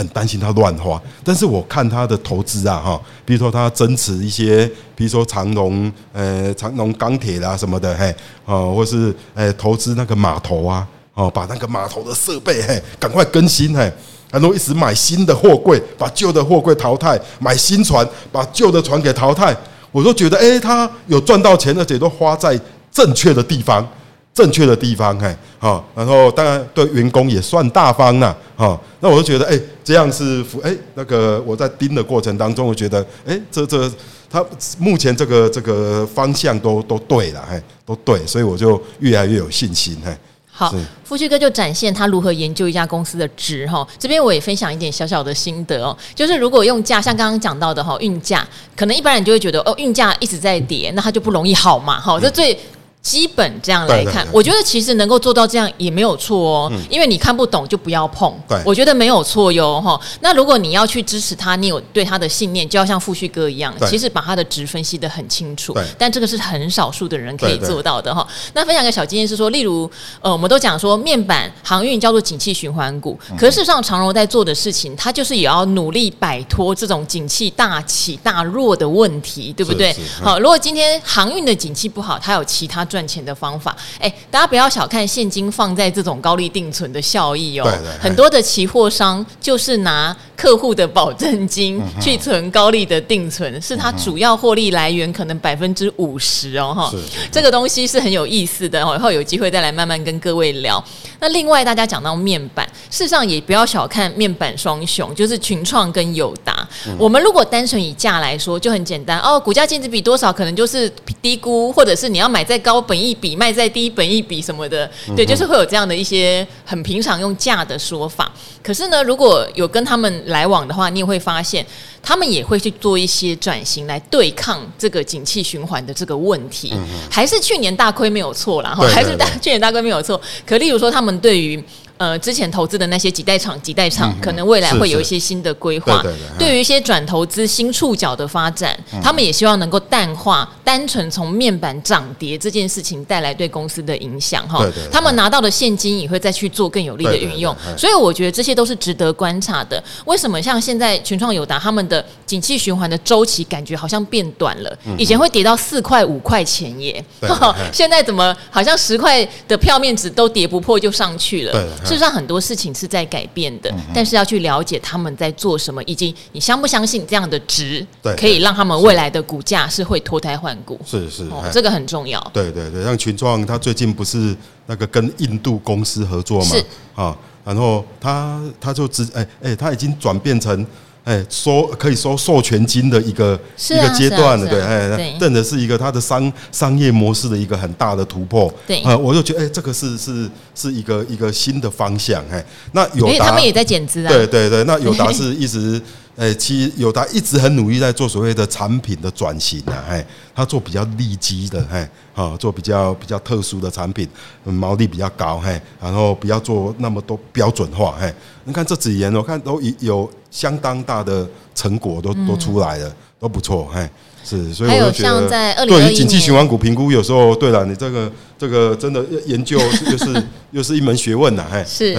[0.00, 8.14] 很担心他乱花，但是我看他的投资啊，哈，比如说他增持一些，比如说长隆，呃，长隆钢铁啦什么的，嘿，
[8.46, 13.92] 哦，或是呃投资那个码头啊，哦，把那个码头的设备，嘿，赶快更新，嘿，
[14.30, 19.54] 然后一直买新的货柜，把旧的货柜淘汰，买新船，把旧的船给淘汰，
[19.92, 22.58] 我都觉得，哎，他有赚到钱，而且都花在
[22.90, 23.86] 正确的地方。
[24.32, 33.90] 正确的地方，嘿，好，然后当然对员工也算大方了，好，那我就觉得，哎，这样是服，哎，那个我在盯的过程当中，我觉得，哎，这这
[34.30, 34.42] 他
[34.78, 40.16] 目前这个这个方向都都对了，哎，都对，所以我就越来越有信心，嘿。
[40.48, 40.72] 好，
[41.04, 52.56] 富旭哥就展现他如何研究一家公司的值，哈，这边我也分享一点小小的心得哦，就是如果用价，像刚刚讲到的哈，运价，可能一般人就会觉得，哦，运价一直在跌，那它就不容易好嘛，哈，这最。
[53.02, 58.30] 基本这样来看，我觉得其实能够做到这样也没有错哦，因为你看不懂就不要碰。
[58.64, 59.98] 我觉得没有错哟哈。
[60.20, 65.74] 那如果你要去支持他，你有对他的信念，就要像富旭哥一样，其实把他的值分析的很清楚。
[65.96, 68.26] 但这个是很少数的人可以做到的哈。
[68.52, 79.96] 那分享个小经验是说，例如呃，我们都讲说面板航运叫做景气循环股，可是事实上长荣在做的事情，它就是也要努力摆脱这种景气大起大落的问题，对不对？
[80.22, 82.86] 好，如果今天航运的景气不好，它有其他。
[82.90, 87.72] 赚钱的方法，哎，大家不要小看现金放在这种高利定存的效益哦。
[88.00, 96.74] 很多的期货商就是拿客户的保证金去存高利的定存，是他主要获利来源，可能百分之五十哦。
[96.74, 96.92] 哈，
[97.30, 98.96] 这个东西是很有意思的哦。
[98.96, 100.82] 以后有机会再来慢慢跟各位聊。
[101.20, 106.66] 那另外，大家讲到面板，事实上也不要小看面板双雄，就是群创跟友达。
[106.98, 110.90] 我们如果单纯以价来说，就很简单哦，股价净值比多少，可能就是
[111.22, 112.79] 低估，或者是你要买在高。
[112.80, 118.32] 本益比卖在低本益比什么的，对，就是会有这样的一些很平常用价的说法。
[118.62, 121.64] 可是呢，如果有跟他们来往的话，你也会发现，
[122.02, 126.74] 他们也会去做一些转型来对抗这个景气循环的这个问题。
[127.10, 130.20] 还是去年大亏没有错啦，哈，还是大去年大亏没有错。
[130.46, 131.62] 可例如说，他们对于
[132.00, 136.02] 呃，之前投资的那些几代厂、几代厂，可能未来会有一些新的规划。
[136.38, 144.48] 对于一些转投资新触角的发展，他们也希望能够淡化单纯从面板涨跌这件事情带来对公司的影响。
[144.48, 147.54] 哈，他们拿到的现金也会再去做更有利的运用。
[147.76, 149.82] 所以我觉得这些都是值得观察的。
[150.06, 154.78] 为什么像现在群创友达他们的景气循环的周期感觉好像变短了？
[154.96, 157.04] 以前会跌到四块五块钱耶，
[157.70, 161.68] 现在怎么好像十块的票面值都跌不破就上去了？
[161.90, 167.84] 事实上，很多事情是在改变的，但是要去了解他们在做什么，以及你相不相信这样的值，
[168.16, 170.80] 可以让他们未来的股价是会脱胎换骨。
[170.86, 172.20] 是是，这个很重要。
[172.32, 176.46] 对对对，像群创，他最近不是那个跟印度公司合作嘛？
[176.46, 176.64] 是？
[176.94, 180.64] 啊，然后他他就直哎哎，他已经转变成。
[181.04, 183.38] 哎，收可以收授权金的一个
[183.70, 195.80] 一个阶段了，对，哎，真的是一个它的商商业模式的一个很大的突破，对，我就觉得，哎，这个是是是一个一个新的方向，哎，那友达他们也在减资啊，对对对，那友达 是一直。
[196.16, 204.06] 哎，其实友达一直很努力在做所谓的产品的转型啊，哎，他做比较利基的，哎，啊，做比较比较特殊的产品，
[204.44, 208.12] 毛利比较高，嘿，然后不要做那么多标准化，嘿，
[208.44, 213.88] 你看这几年我看都有相当大的成果都都出来了，都不错，嘿，
[214.22, 218.10] 是，所以我就觉得，对于景气循环股评估，有时候对了，你这个
[218.40, 219.58] 这个真的研究
[219.90, 220.06] 就是。
[220.52, 221.94] 又是一门学问呐，哎，是，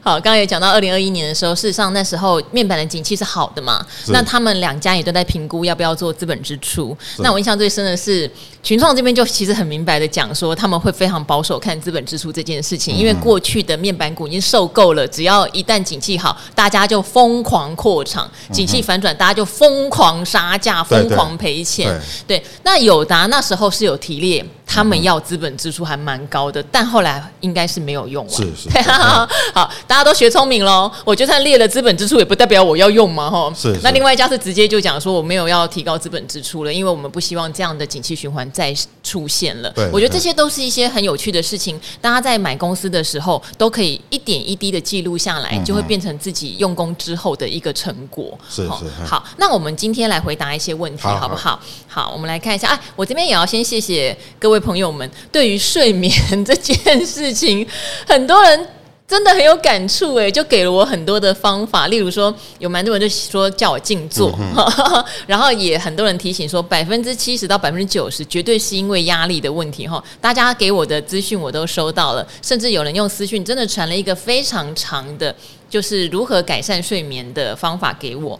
[0.00, 6.96] 好，刚刚也讲到二零二一年的时候，事实上那时候面板的景气是好的嘛，那他们两家也都在评估要不要做资本支出。
[7.18, 8.30] 那我印象最深的是
[8.62, 21.94] 群创这边就其实很明白的讲说，他们会非常保守看资本支出这件事情，因为过去的面板股已经受够了，只要一旦景气好，大家就疯狂扩厂；景气反转，大家就疯狂杀价、疯狂赔钱。
[22.26, 24.42] 对，那友达那时候是有提列。
[24.72, 28.34] 他们要资本支出还蛮高的，但后来应该是没有用完。
[28.34, 28.68] 是是，
[29.54, 30.90] 好，大家都学聪明喽。
[31.04, 33.52] 我就算列了资本支出，也不代表我要用嘛，哈。
[33.54, 33.76] 是。
[33.82, 39.70] 那另外一家是直接就讲说我没有要提高资本支出了，因为我们不希望这样的景气循环再出现了。
[39.70, 39.90] 对。
[39.92, 48.38] 我觉得这些都是一些很有趣的事情，大家在买公司的时候都可以一点一滴的记录下来，就会变成自己用功之后的一个成果。
[48.48, 49.04] 是是。
[49.04, 51.60] 好，那我们今天来回答一些问题，好不好？
[51.88, 52.68] 好，我们来看一下。
[52.68, 54.60] 哎，我这边也要先谢谢各位。
[54.60, 56.12] 朋友们，对于睡眠
[56.44, 57.64] 这件事情，
[58.04, 58.66] 很多人
[59.06, 61.86] 真的很有感触哎，就给了我很多的方法。
[61.86, 64.52] 例如说，有蛮多人就说叫我静坐，嗯、
[65.28, 70.02] 然后也很多人提醒说，百分之七十到百分之九十绝对是因为压力的问题哈。
[70.20, 75.32] 大家给我的资讯我都收到了，甚至有人用私讯真的传了一个非常长的，
[75.68, 78.38] 就是如何改善睡眠的方法给我。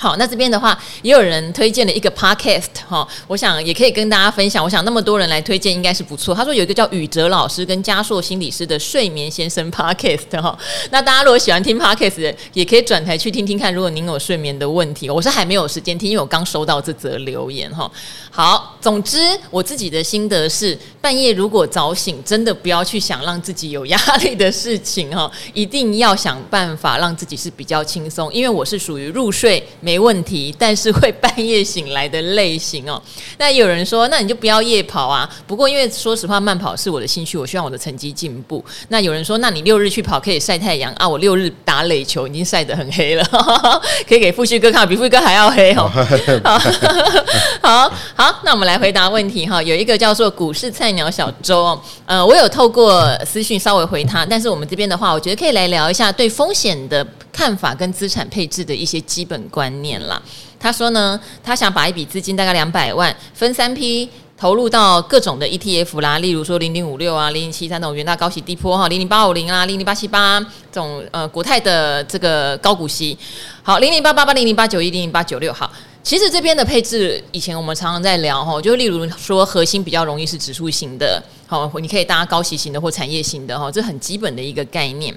[0.00, 4.64] 好，那这边的话，也有人推荐了一个 podcast 哈，我想也可以跟大家分享。
[4.64, 6.34] 我想那么多人来推荐，应该是不错。
[6.34, 10.58] 他说有一个叫宇哲老师跟嘉硕心理师的睡眠先生 podcast 哈。
[10.90, 13.74] 那大家如果喜欢听 podcast，也可以转台去听听看。
[13.74, 17.90] 如果您有睡眠的问题，我是还没有时间听，因为我刚收到这则留言哈。
[18.30, 19.18] 好，总之
[19.50, 28.32] 我自己的心得是，半夜如果早醒，真的不要去想让自己有压力的事情哈，一定要想办法让自己是比较轻松。
[28.32, 29.62] 因为我是属于入睡
[29.98, 33.00] 问题，但是会半夜醒来的类型哦。
[33.38, 35.28] 那有人说，那你就不要夜跑啊。
[35.46, 38.64] 不过因为说实话，慢跑是我的兴趣，我希望我的成绩进步。
[38.88, 41.08] 那有人说，那你六日去跑可以晒太阳啊。
[41.08, 43.24] 我六日打垒球已经晒得很黑了，
[44.08, 45.90] 可以给富旭哥看，比富旭哥还要黑哦。
[47.62, 47.92] 好好。
[48.14, 49.62] 好，那我们来回答问题哈。
[49.62, 57.04] 有一个叫做股市菜鸟小周哦，呃，我有透过私讯稍微回他，但是我们这边的话，我觉得可以来聊一下对风险的
[57.40, 60.20] 看法跟资产配置的一些基本观念啦。
[60.58, 70.38] 他说呢，他想把一笔资金大概两百万分三批投入到各种的 ETF 啦，例如说零零五六啊、零零七三那种元大高息低波哈、零零八五零啊、零零八七八
[70.70, 73.16] 这种呃国泰的这个高股息，
[73.62, 75.72] 好，零零八八八、零零八九一、零零八九六好。
[76.02, 85.14] 其实这边的配置，以前我们常常在聊哈，就例如说核心比较容易是指数型的，好，你可以搭高息型的或产业型的哈，这很基本的一个概念。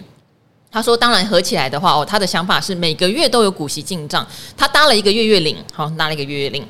[0.74, 6.66] 他说，当然合起来的话哦，他的想法是每个月都有股息进账，他搭了一个月月领，好，搭了一个月月领，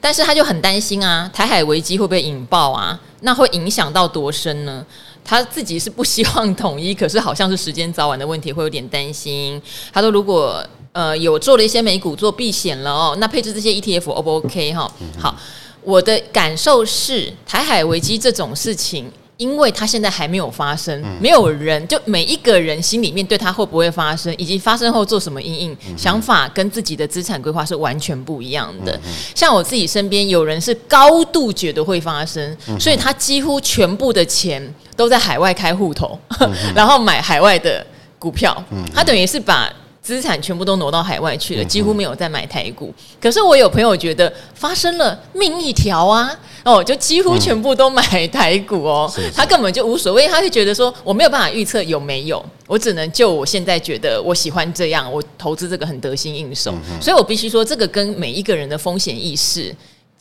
[0.00, 2.98] 但是他就很担心啊，台海危机会不会引爆啊？
[3.20, 4.84] 那会影响到多深呢？
[5.22, 9.60] 他自己是不希望统一，可是好像是时间早晚的问题，会有点担心。
[9.92, 14.92] 他说，如果呃，有做了一些美股做避险了哦，那配置这些 ETF O 不 OK 哈？
[15.18, 15.36] 好，
[15.82, 19.10] 我的感受是台海危机这种事情，
[19.42, 28.96] 因为它现在还没有发生，没有人就每一个人心里面对它会不会发生，以及发生后做什么因应，想法跟自己的资产规划是完全不一样的。
[29.34, 34.62] 像我自己身边有人是高度觉得会发生，所以他几乎全部的钱
[34.94, 36.16] 都在海外开户头，
[36.72, 37.84] 然后买海外的
[38.20, 39.68] 股票，他等于是把。
[40.02, 42.92] 资产全部都挪到海外去了，几乎没有再买台股。
[43.20, 46.28] 可是我有朋友觉得发生了命一条啊，
[46.64, 49.10] 哦，就几乎全部都买台股哦。
[49.34, 56.74] 他根本就无所谓，他就觉得说我没有办法预测有没有，我只能就我现在觉得我喜欢这样，我投资这个很得心应手。
[57.00, 59.72] 所以我必须说，这个跟每一个人的风险意识。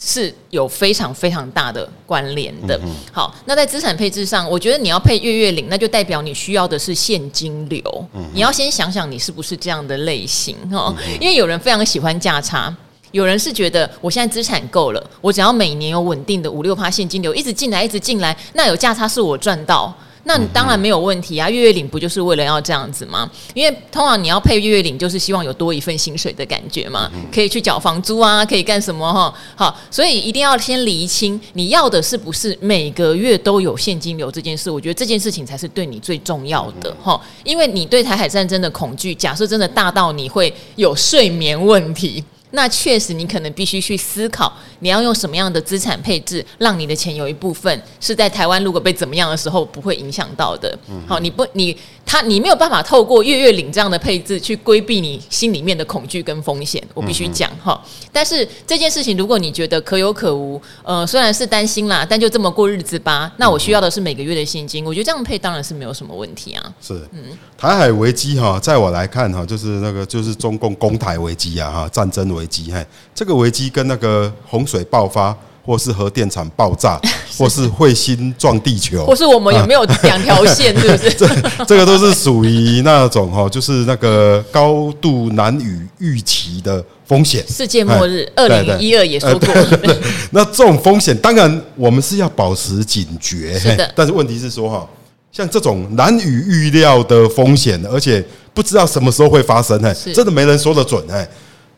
[0.04, 2.80] 是有非常非常大的关联的。
[3.12, 8.08] 好，那在资产配置上，我觉得你要配月月领，那就代表你需要的是现金流。
[8.34, 12.76] 你要先想想你是不是这样的类型哦，因为有人非常喜欢价差，
[13.12, 19.96] 有人是觉得我现在资产够了，我只要每年有稳定的五六趴现金流一直进来，一直进来，那有价差是我赚到。
[20.24, 23.30] 那你当然没有问题啊，月月领不就是为了要这样子吗？
[23.54, 29.34] 因为通常你要配月月领，就是希望有多一份薪水的感觉嘛，可以去缴房租啊，可以干什么哈？
[29.56, 34.70] 好，所以一定要先厘清你要的是不是每个月都有现金流这件事。
[34.70, 42.24] 我觉得这件事情才是对你最重要的哈，因为你对台海战争的恐惧，假设真的大到你会有睡眠问题。
[42.52, 50.78] 那确实，你可能必须去思考，你要用什么样的资产配置，让你的钱有一部分是在台湾，如果被怎么样的时候不会影响到的。
[50.90, 56.84] 嗯好，你不，你他，你没有办法透过月月领这样的配置去规避你心里面的恐惧跟风险。
[56.94, 63.32] 我必须讲哈，但是这件事情，如果你觉得可有可无，呃，虽然是担心啦，但就这么过日子吧。
[63.38, 66.74] 那我需要的是每个月的现金，我觉得这样配当然是没有什么问题啊。
[66.82, 67.24] 是，嗯，
[67.58, 72.41] 台海危机哈，在我来看哈，就是那个就是中共攻台危机啊哈，战争危。
[72.42, 72.74] 危机，
[73.14, 77.00] 这个危机跟那个洪水爆发或是核电厂爆炸
[77.38, 81.10] 或是彗星撞地球，或是我们有没有两条线，是不是？
[81.16, 81.28] 这
[81.66, 87.46] 这个都是属于那种哈，就是那个高度难以预期的风险。
[87.48, 89.48] 世界末日，二零一二也说过。
[90.32, 93.58] 那这种风险，当然我们是要保持警觉。
[93.60, 94.88] 是的，但是问题是说哈，
[95.32, 98.24] 像这种难以预料的风险，而且
[98.54, 101.28] 不知道什么时候会发生，哎，真的没人说得准，哎。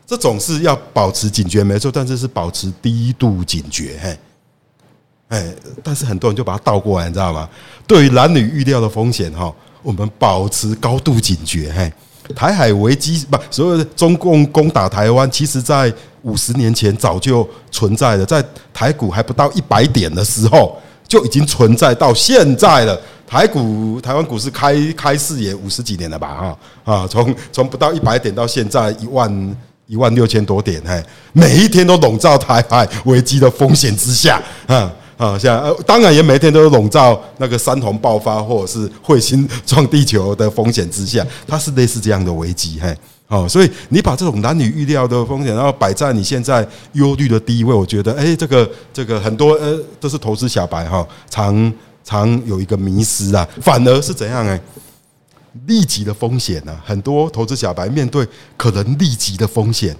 [0.06, 4.18] 这种是要保持警觉，没错，但是是保持低度警觉，嘿，
[5.28, 7.48] 哎，但是很多人就把它倒过来，你知道吗？
[7.86, 9.50] 对于男女预料的风险，哈，
[9.82, 11.90] 我们保持高度警觉，嘿，
[12.36, 15.90] 台海危机不，所有的中共攻打台湾，其实在
[16.20, 18.44] 五十年前早就存在了，在
[18.74, 20.78] 台股还不到一百点的时候
[21.08, 23.00] 就已经存在到现在了。
[23.26, 26.56] 台股、台湾股市开开市也五十几年了吧？
[26.84, 29.56] 哈啊，从从不到一百点到现在一万。
[29.86, 42.96] 一万六千多点，嘿，每一天都笼罩台海危机的风险之下， 啊啊，像呃，当然也每一天都笼罩那个山洪爆发或者是彗星撞地球的风险之下， 它是类似这样的危机，嘿，
[43.28, 51.72] 哦，所以你把这种难以预料的风险，然后摆在你现在忧虑的第一位，我觉得，哎，这个这个很多呃都是投资小白哈，常
[52.02, 54.58] 常有一个迷失啊，反而是怎样哎？
[55.66, 56.82] 立即的风险呢、啊？
[56.84, 58.26] 很多投资小白面对
[58.56, 59.96] 可能立即的风险，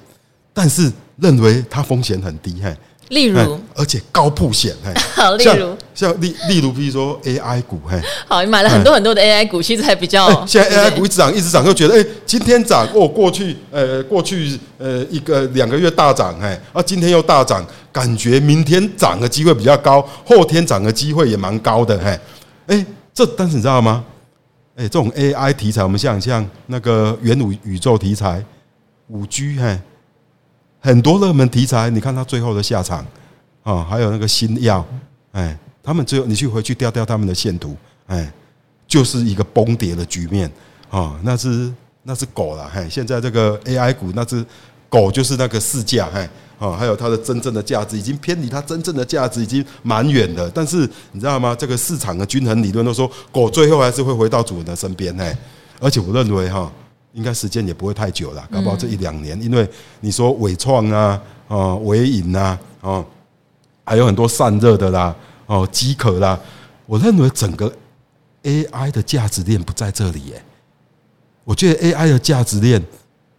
[0.52, 2.76] 但是认为它风险很低，嘿，
[3.10, 22.18] 例如，而且高曝险，嘿， 好，例如，像例例如，比如说 AI 股，嘿，好，你买了很多很多的 AI 股，其实还比较，现在 AI 股一直涨，一直涨，就觉得，哎，今天涨，哦，过去，呃，过去，呃，一个两个月大涨，嘿，啊，今天又大涨，感觉明天涨的机会比较高，后天涨的机会也蛮高的，嘿，
[22.66, 24.04] 哎，这，但是你知道吗？
[24.76, 28.44] 哎，这种 AI 题材，我们想像那个元宇宇宙题材、
[29.06, 29.78] 五 G，嘿，
[30.80, 33.06] 很多热门题材，你看它最后的下场
[33.62, 34.84] 啊，还有那个新药，
[35.30, 38.32] 哎，他们最后你去回去调调他们的线图，哎，
[38.88, 40.50] 就是一个崩跌的局面
[40.90, 41.72] 啊，那是
[42.02, 44.44] 那是狗了，嘿，现在这个 AI 股，那是
[44.88, 46.28] 狗，就是那个市价，嘿。
[46.56, 51.54] 啊，还有它的真正的价值已经偏离它真正的价值已经蛮远的，但是你知道吗？
[51.54, 55.36] 这个市场的均衡理论都说狗最后还是会回到主人的身边，嘿，
[55.80, 56.70] 而且我认为哈，
[57.12, 59.68] 应该时间也不会太久了，搞不好这一两年，因为
[60.00, 63.04] 你说纬创啊，啊，纬颖啊，哦，
[63.84, 65.14] 还有很多散热的啦，
[65.46, 66.38] 哦，机壳啦，
[66.86, 67.70] 我认为整个
[68.44, 70.42] AI 的价值链不在这里耶，
[71.42, 72.80] 我觉得 AI 的价值链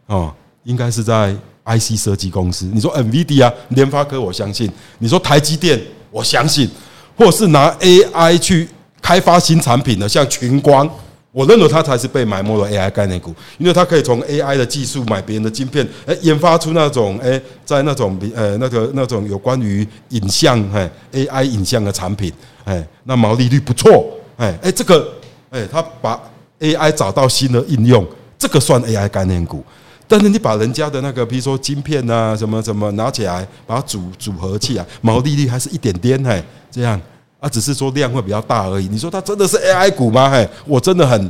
[0.08, 0.36] 哦，
[0.66, 1.34] 应该是在。
[1.68, 6.68] IC 设计公司，你说 NVIDIA，联发科，我相信；你说台积电，我相信；
[7.18, 8.70] 或是拿 AI 去
[9.02, 10.88] 开发新产品的，像群光，
[11.32, 22.32] 我认为它才是被埋没的 AI 概念股，因为它可以从 AI 的技术买别人的晶片，哎，研发出那种哎，在那种呃那个那种有关于影像哎 AI 影像的产品，
[22.66, 24.06] 哎，那毛利率不错，
[24.38, 25.12] 哎哎，这个
[25.50, 26.22] 哎，他把
[26.60, 28.06] AI 找到新的应用，
[28.38, 29.64] 这个算 AI 概念股。
[30.08, 37.00] 但是你把人家的那个，比如说晶片啊，什么什么拿起来，把它组组合起来，毛利率还是一点点嘿，这样
[37.40, 38.88] 啊，只是说量会比较大而已。
[38.88, 40.30] 你说它真的是 AI 股吗？
[40.30, 41.30] 嘿，我真的很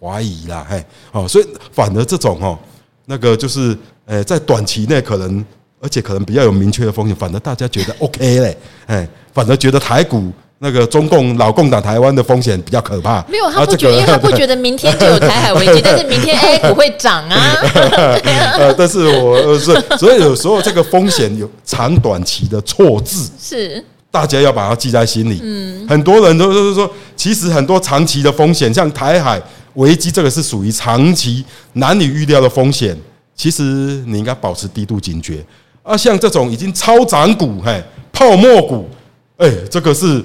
[0.00, 2.58] 怀疑啦，嘿，好，所以反而这种哦，
[3.06, 5.44] 那个就是，呃，在短期内可能，
[5.80, 8.56] 而且可能比较有明确的风险，反而大家觉得 OK 嘞，
[8.86, 10.32] 哎，反而觉得台股。
[10.60, 13.24] 那个中共老共党台湾的风险比较可怕。
[13.28, 17.36] 没有，他不觉得，因为他不 觉得明天就有台海危机， 但是明天 A 股会涨啊。
[18.58, 25.38] 呃，但是我是所以有时候这个风险有长短期的错字，是大家要把它记在心里。
[25.44, 29.40] 嗯，很多人都是说，其实很多长期的风险，像台海
[29.74, 31.44] 危机，这个是属于长期
[31.74, 32.98] 难以预料的风险。
[33.36, 33.62] 其实
[34.08, 35.44] 你应该保持低度警觉。
[35.84, 37.80] 啊，像这种已经超涨股，嘿，
[38.12, 38.88] 泡沫股，
[39.36, 40.20] 哎，这个是。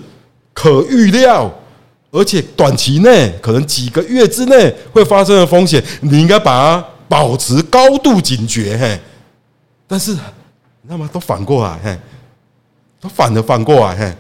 [0.53, 1.51] 可预料，
[2.11, 8.99] 而且短期内可能几个月之内会发生的风险，你应该把它保持高度警觉，嘿。
[9.87, 10.15] 但是，
[10.83, 11.99] 那么都反过来，嘿，
[13.01, 14.15] 都反的反过来，嘿。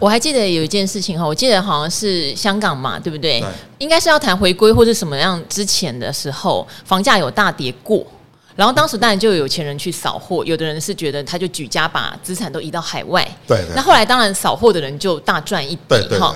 [0.00, 3.44] 我还记得有一件事情哈，我记得好像是香港嘛，对不对？
[3.78, 8.04] 应该是要谈回归或者什么样之前的时候，房价有大跌过。
[8.58, 13.24] 然后当时当然就有钱人去扫货，有的人是觉得他就举家把资产都移到海外。
[13.46, 13.76] 对，对。
[13.76, 16.34] 那后来当然扫货的人就大赚一笔哈。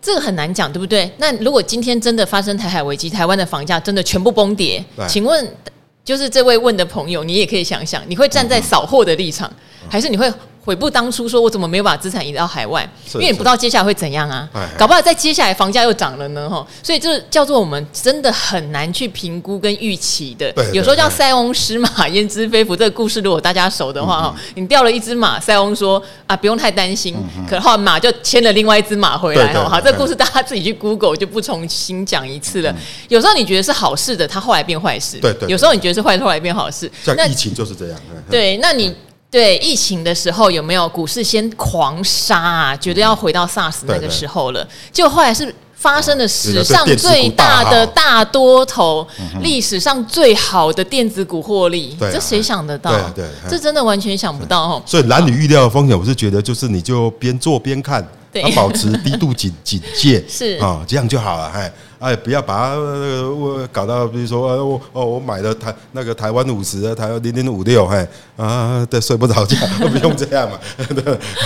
[0.00, 1.08] 这个很难讲，对不对？
[1.18, 5.56] 那如果今天真的发生台海危机，台湾的房价真的全部崩跌，请问，
[6.04, 9.48] 就是这位问的朋友，你也可以想想，你会站在扫货的立场，
[9.88, 10.28] 还是你会
[10.64, 12.88] 悔不当初，说我怎么没有把资产移到海外？
[13.04, 20.54] 是因为你不知道接下来会怎样啊，哎搞不好在接下来房价又涨了呢，哈，所以这叫做我们真的很难去评估跟预期的。
[20.72, 32.70] 有时候叫塞翁失马焉知非福这个故事，如果大家熟的话，哈、嗯，你掉了一只马，塞翁说啊不用太担心，嗯、可后马就牵了另外一只马回来，哈，好，这个故事大家自己去 Google 就不重新讲一次了。
[32.70, 32.76] 嗯、
[33.08, 38.00] 有时候你觉得是好事的，它后来变坏事，对，对对，有时候你觉得是坏事，后来变好事，像疫情就是这样，
[38.30, 38.94] 对，那你。
[39.32, 42.76] 对疫情的时候有没有股市先狂杀啊？
[42.76, 49.08] 觉得要回到 SARS 那个时候了，就后来是发生了史上最大的大多头，
[49.40, 52.92] 历史上最好的电子股获利，这谁想得到？
[53.14, 54.82] 对，这真的完全想不到哦。
[54.84, 58.06] 所以男女预料的风险，我是觉得就是你就边做边看，
[58.40, 61.72] 要保持低度警警戒， 是啊，这样就好了，哎。
[62.02, 68.04] 哎，不要把它我搞到，比如说我哦，我买了台那个台湾五十，台湾零零五六，嘿
[68.36, 70.58] 啊，对，睡不着觉， 不用这样嘛。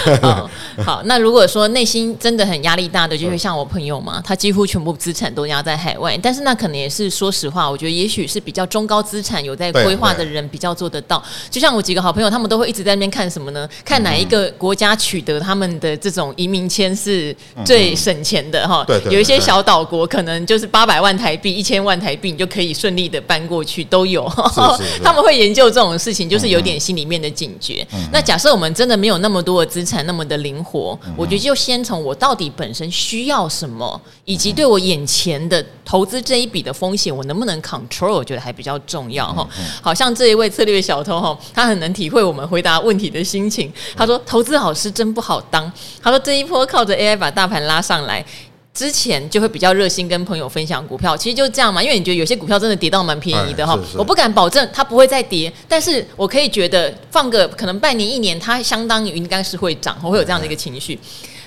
[0.82, 11.22] 好，那如果说内心真的很压力大的，就会像我朋友嘛，他几乎全部资产都压在海外，但是那可能也是说实话，我觉得也许是比较中高资产有在规划的人比较做得到。
[11.50, 13.68] 就像我几个好朋友，他们都会一直在那边看什么呢？
[13.84, 18.84] 看哪一个国家取得他们的这种移民签是最省钱的哈？
[18.86, 20.36] 对，有一些小岛国可能。
[20.46, 24.28] 就是八百万台币、一千万台币，你就可以顺利的搬过去，都有。
[25.02, 27.86] 他们会研究这种事情，就是有点心里面的警觉。
[27.92, 39.48] 嗯、那假设我们真的没有那么多的资产，那么的灵活，嗯、我觉得就先从我到底本身需要什么，以及对我眼前的投资这一笔的风险，我能不能 control，我觉得还比较重要哈。
[39.80, 43.72] 好像这一位策略小偷哈，他很能体会我们回答问题的心情。
[43.96, 45.72] 他说：“投资老师真不好当。”
[46.02, 48.24] 他说：“这一波靠着 AI 把大盘拉上来。”
[48.76, 60.98] 之前就会比较热心跟朋友分享股票，其实就是这样嘛，因为你觉得有些股票真的跌到蛮便宜的哈，我不敢保证它不会再跌，但是我可以觉得放个可能半年一年，它相当于应该是会涨，我会有这样的一个情绪。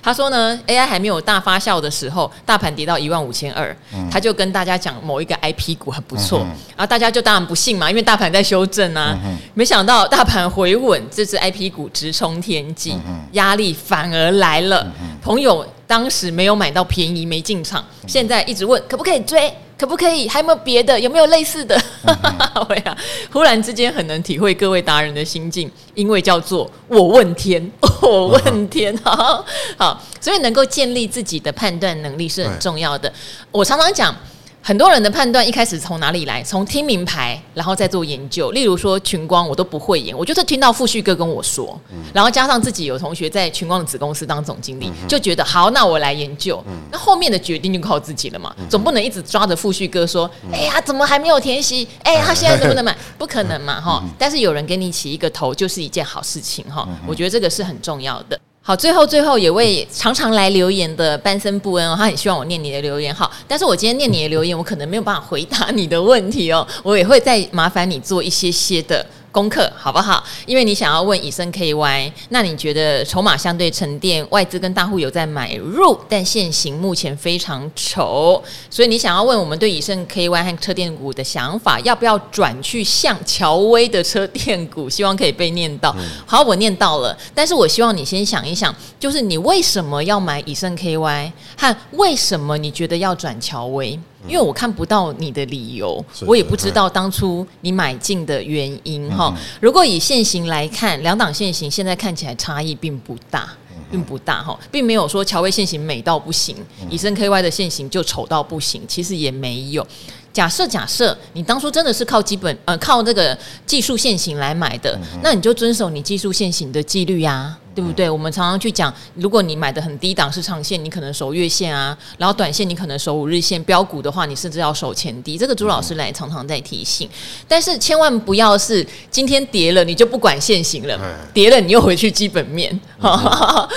[0.02, 3.76] 他说呢，AI 还没有大发酵的时候，大盘跌到一万五千二，
[4.12, 6.40] 他就跟大家讲某一个 IP 股很不错，
[6.76, 9.18] 然后大家就当然不信嘛，因为大盘在修正啊，
[9.54, 12.98] 没想到大盘回稳，这只 IP 股直冲天际，
[13.34, 14.86] 压力反而来了，
[15.22, 15.66] 朋友。
[15.90, 20.28] 当时没有买到便宜，没进场，现在一直问可不可以追，可不可以？
[20.28, 21.00] 还有没有别的？
[21.00, 21.82] 有没有类似的？
[22.68, 22.96] 会啊！
[23.32, 27.72] 忽然之间很能体会各位达人的心境，因为叫做我问天，
[28.04, 29.46] 我问天，好
[29.78, 33.12] 好，所以能够建立自己的判断能力是很重要的。
[33.52, 34.14] 我常常讲。
[34.62, 36.44] 很多人的判断一开始从哪里来？
[36.44, 38.52] 从听名牌，然后再做研究。
[38.52, 41.80] 例如说群光，我都不会演，我就是听到富旭哥跟我说，
[42.14, 46.64] 然后加上自己有同学在群光的子公司当总经理，就觉得好，那我来研究。
[46.92, 51.88] 那后面的决定就靠自己了嘛，总不能一直抓着富旭哥说，哎呀，怎么还没有填息？
[52.04, 52.96] 哎，他现在能不能买？
[53.18, 54.04] 不可能嘛，哈。
[54.20, 56.88] 但是有人给你起一个头，就是一件好事情，哈。
[57.08, 58.40] 我觉得这个是很重要的。
[58.70, 63.12] 好，最后最后也为常常来留言的班森布恩哦，他很希望我念你的留言。
[63.12, 69.04] 好，但是我今天念你的留言，我可能没有办法回答你的问题哦，我也会再麻烦你做一些些的。
[69.32, 70.24] 功课好不好？
[70.46, 84.90] 因为你想要问以盛 KY，那你觉得筹码相对沉淀，外资跟大户有在买入，但现行目前非常丑，所以你想要问我们对以盛 KY 和车电股的想法，要不要转去像乔威的车电股？
[84.90, 85.96] 希望可以被念到。
[86.26, 94.00] 好，我念到了，但是我希望你先想一想，就是你为什么要买以盛 KY，和为什么你觉得要转乔威？
[94.28, 99.34] 因为我看不到你的理由，我也不知道当初你买进的原因哈。
[99.62, 103.50] 如果以现行来看，两档现行现在看起来差异并不大，
[103.90, 106.56] 并不大哈，并没有说乔威现行美到不行，
[106.90, 109.86] 以身 KY 的现行就丑到不行，其实也没有。
[110.32, 118.10] 假设假设你当初真的是靠基本呃靠这个技术线型来买的，那你就遵守你技术线型的纪律呀，对不对？
[118.10, 125.38] 我们常常去讲，如果你买的很低档是长线，你可能守月线啊，然后短线你可能守五日线，标股的话你甚至要守前低。
[125.38, 127.10] 这个朱老师来常常在提醒，
[127.48, 131.00] 但是千万不要是今天跌了你就不管现行了，
[131.34, 133.70] 跌了你又回去基本面，好，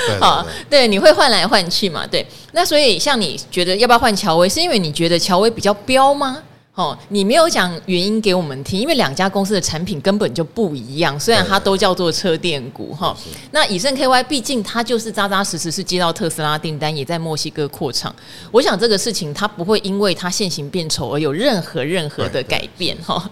[0.68, 2.06] 对，你会换来换去嘛？
[2.06, 6.42] 对，那所以像你觉得要不要换乔威，是因为你觉得乔威比较标吗？
[6.74, 11.20] 哦，你没有讲原因给我们听，因为两家公司的产品根本就不一样。
[11.20, 13.14] 虽然它都叫做车电股，哈，
[13.50, 18.14] 那以盛 KY 毕竟它就是扎扎实实是接到特斯拉订单，也在墨西哥扩厂。
[18.50, 23.30] 我想这个事情它不会因为它现行变丑而有任何任何的改变，哈。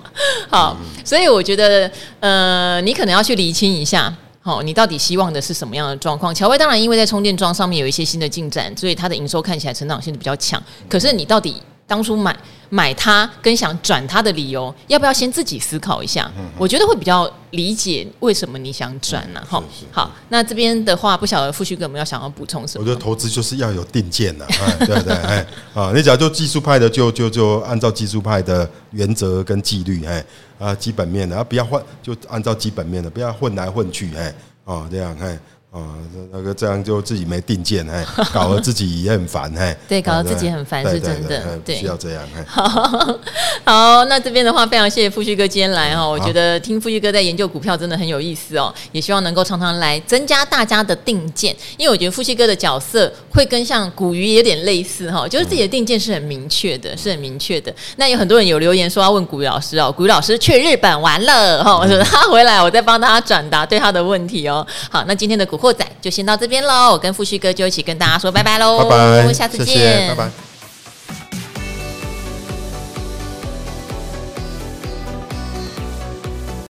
[0.51, 6.35] 好，所以我觉得，呃，你可能要去厘清一下，好，你到底希望的是什么样的状况？
[6.35, 10.63] 乔威当然因为在充电桩上面有一些新的进展，所以它的营收看起来成长性比较强。
[10.91, 11.57] 可是你到底？
[11.91, 12.37] 当初买。
[12.73, 16.31] 买它跟想转它的理由，要不要先自己思考一下？
[16.39, 19.51] 嗯、我觉得会比较理解为什么你想转呢、啊？
[19.51, 22.85] 哈、嗯，好，那这边的话，不晓得富旭哥有没有想要补充什么？
[22.85, 24.55] 我觉得投资就是要有定见的、啊，
[24.87, 30.25] 对对哎啊，你假如就技术派的就，就就就按照技术派的原则跟纪律，哎
[30.61, 34.33] 啊，基本面的啊，不要换，就按照基本面的，不要混来混去，哎
[34.65, 35.37] 啊，这样哎。
[35.71, 35.95] 啊，
[36.33, 42.65] 那个这样就自己没定见，哎，搞得自己也很烦，哎，对，搞得自己很烦是真的，对，需要这样，好，
[43.65, 57.73] 好，那这边的话，非常谢谢富旭哥今天来哦，我觉得听富旭哥在研究股票真的很有意思哦，也希望能够常常来增加大家的定见，因为我觉得富旭哥的角色会跟像古鱼有点类似哈，就是自己的定见是很明确的，是很明确的。
[57.95, 64.67] 那有很多人有留言说要问古鱼老师哦，古鱼老师去日本玩了哈，我说他回来，我再帮大家转达对他的问题哦。
[64.91, 65.60] 好，那今天的股。
[65.61, 70.50] 货仔就先到这边喽，我跟富旭哥就一起跟大家说拜拜喽，拜拜，下次见，谢谢，拜拜。